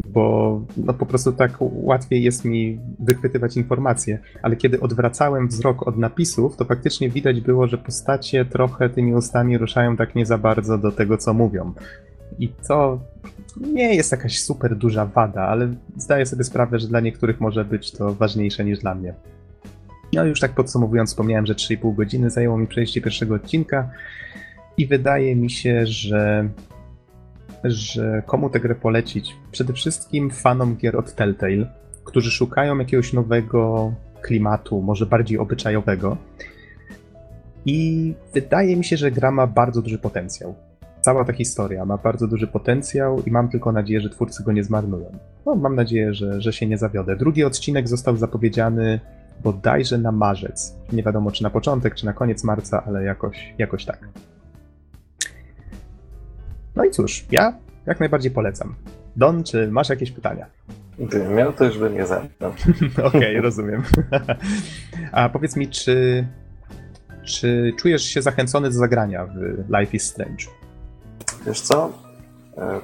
[0.05, 5.97] bo no po prostu tak łatwiej jest mi wychwytywać informacje, ale kiedy odwracałem wzrok od
[5.97, 10.77] napisów, to faktycznie widać było, że postacie trochę tymi ustami ruszają tak nie za bardzo
[10.77, 11.73] do tego, co mówią.
[12.39, 12.99] I to
[13.61, 17.91] nie jest jakaś super duża wada, ale zdaję sobie sprawę, że dla niektórych może być
[17.91, 19.13] to ważniejsze niż dla mnie.
[20.13, 23.89] No już tak podsumowując, wspomniałem, że 3,5 godziny zajęło mi przejście pierwszego odcinka
[24.77, 26.49] i wydaje mi się, że
[27.63, 29.35] że komu tę grę polecić?
[29.51, 31.65] Przede wszystkim fanom gier od Telltale,
[32.03, 36.17] którzy szukają jakiegoś nowego klimatu, może bardziej obyczajowego.
[37.65, 40.55] I wydaje mi się, że gra ma bardzo duży potencjał.
[41.01, 44.63] Cała ta historia ma bardzo duży potencjał i mam tylko nadzieję, że twórcy go nie
[44.63, 45.11] zmarnują.
[45.45, 47.15] No, mam nadzieję, że, że się nie zawiodę.
[47.15, 48.99] Drugi odcinek został zapowiedziany
[49.43, 50.75] bodajże na marzec.
[50.91, 54.07] Nie wiadomo, czy na początek, czy na koniec marca, ale jakoś, jakoś tak.
[56.75, 57.53] No i cóż, ja
[57.85, 58.75] jak najbardziej polecam.
[59.15, 60.45] Don, czy masz jakieś pytania?
[60.99, 62.53] Gdybym miał, to już bym je zadał.
[63.07, 63.83] Okej, rozumiem.
[65.11, 66.27] A powiedz mi, czy,
[67.23, 69.39] czy czujesz się zachęcony do zagrania w
[69.79, 70.45] Life is Strange?
[71.45, 71.91] Wiesz co?
[72.57, 72.79] E,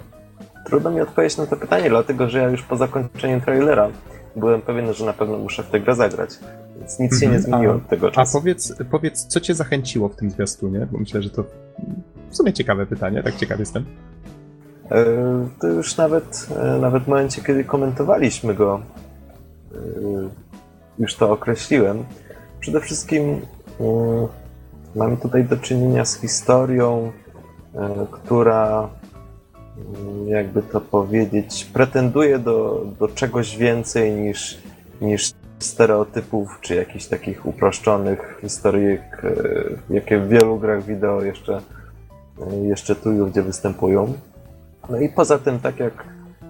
[0.65, 3.89] trudno mi odpowiedzieć na to pytanie, dlatego że ja już po zakończeniu trailera
[4.37, 6.29] byłem pewien, że na pewno muszę w tę grę zagrać.
[6.79, 7.43] Więc nic się nie mhm.
[7.43, 8.37] zmieniło od tego czasu.
[8.37, 10.87] A powiedz, powiedz, co cię zachęciło w tym zwiastunie?
[10.91, 11.43] Bo myślę, że to
[12.29, 13.85] w sumie ciekawe pytanie, tak ciekaw jestem.
[14.91, 15.05] E,
[15.59, 18.81] to już nawet, e, nawet w momencie, kiedy komentowaliśmy go,
[19.71, 19.77] e,
[20.99, 22.03] już to określiłem.
[22.59, 23.41] Przede wszystkim
[24.95, 27.11] mamy tutaj do czynienia z historią,
[28.11, 28.89] która,
[30.27, 34.57] jakby to powiedzieć, pretenduje do, do czegoś więcej niż,
[35.01, 39.21] niż stereotypów, czy jakichś takich uproszczonych historyjek,
[39.89, 41.61] jakie w wielu grach wideo jeszcze,
[42.63, 44.13] jeszcze tu i gdzie występują.
[44.89, 46.05] No i poza tym, tak jak,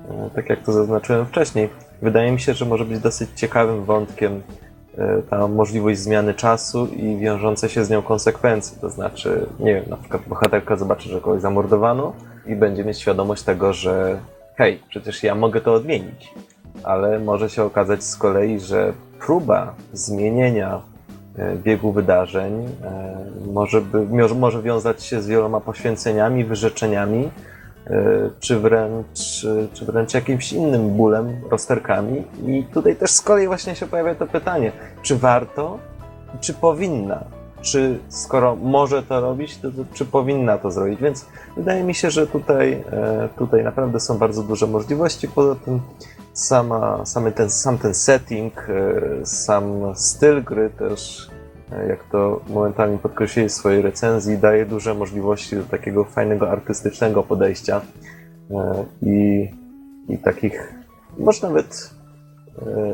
[0.10, 1.70] e, tak jak to zaznaczyłem wcześniej,
[2.02, 4.42] wydaje mi się, że może być dosyć ciekawym wątkiem
[4.98, 8.78] e, ta możliwość zmiany czasu i wiążące się z nią konsekwencje.
[8.82, 12.14] To znaczy, nie wiem, na przykład bohaterka zobaczy, że kogoś zamordowano
[12.48, 14.20] i będzie mieć świadomość tego, że
[14.56, 16.34] hej, przecież ja mogę to odmienić.
[16.84, 20.82] Ale może się okazać z kolei, że próba zmienienia
[21.38, 22.70] e, biegu wydarzeń
[23.54, 27.30] może, by, może wiązać się z wieloma poświęceniami, wyrzeczeniami,
[27.90, 32.24] E, czy wręcz, czy wręcz jakimś innym bólem, rozterkami.
[32.48, 34.72] I tutaj też z kolei właśnie się pojawia to pytanie,
[35.02, 35.80] czy warto,
[36.40, 37.24] czy powinna?
[37.62, 41.00] Czy skoro może to robić, to, to czy powinna to zrobić?
[41.02, 41.26] Więc
[41.58, 45.28] wydaje mi się, że tutaj, e, tutaj naprawdę są bardzo duże możliwości.
[45.28, 45.80] Poza tym
[46.34, 51.30] sama, samy ten, sam ten setting, e, sam styl gry też
[51.88, 57.82] jak to momentami podkreślili w swojej recenzji, daje duże możliwości do takiego fajnego artystycznego podejścia
[58.52, 59.50] e, i,
[60.10, 60.74] i takich
[61.18, 61.97] może nawet e,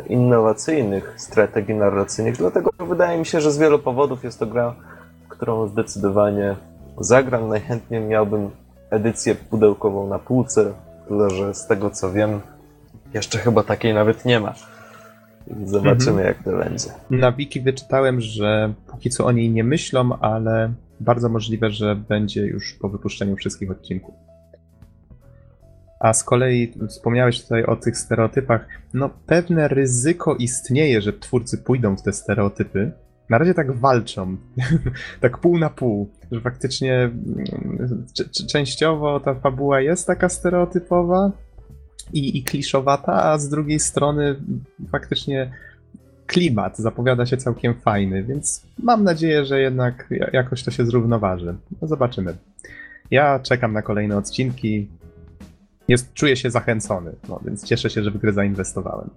[0.09, 2.37] innowacyjnych strategii narracyjnych.
[2.37, 4.75] Dlatego wydaje mi się, że z wielu powodów jest to gra,
[5.29, 6.55] którą zdecydowanie
[6.99, 7.49] zagram.
[7.49, 8.49] Najchętniej miałbym
[8.89, 10.73] edycję pudełkową na półce,
[11.07, 12.39] tyle że z tego co wiem,
[13.13, 14.53] jeszcze chyba takiej nawet nie ma.
[15.65, 16.27] Zobaczymy, mhm.
[16.27, 16.89] jak to będzie.
[17.09, 22.41] Na wiki wyczytałem, że póki co o niej nie myślą, ale bardzo możliwe, że będzie
[22.41, 24.15] już po wypuszczeniu wszystkich odcinków.
[26.03, 28.67] A z kolei wspomniałeś tutaj o tych stereotypach.
[28.93, 32.91] No, pewne ryzyko istnieje, że twórcy pójdą w te stereotypy.
[33.29, 34.37] Na razie tak walczą,
[35.21, 38.05] tak pół na pół, że faktycznie mm,
[38.49, 41.31] częściowo ta fabuła jest taka stereotypowa,
[42.13, 44.35] i, i kliszowata, a z drugiej strony
[44.91, 45.51] faktycznie
[46.27, 51.55] klimat zapowiada się całkiem fajny, więc mam nadzieję, że jednak jakoś to się zrównoważy.
[51.81, 52.35] No zobaczymy.
[53.11, 54.87] Ja czekam na kolejne odcinki.
[55.87, 59.09] Jest, czuję się zachęcony, no, więc cieszę się, że w grę zainwestowałem.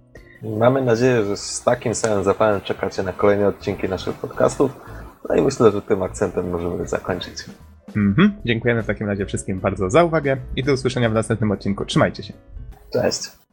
[0.43, 4.71] Mamy nadzieję, że z takim samym zapałem czekacie na kolejne odcinki naszych podcastów.
[5.29, 7.33] No i myślę, że tym akcentem możemy zakończyć.
[7.95, 8.37] Mhm.
[8.45, 11.85] Dziękujemy w takim razie wszystkim bardzo za uwagę i do usłyszenia w następnym odcinku.
[11.85, 12.33] Trzymajcie się.
[12.93, 13.46] Cześć.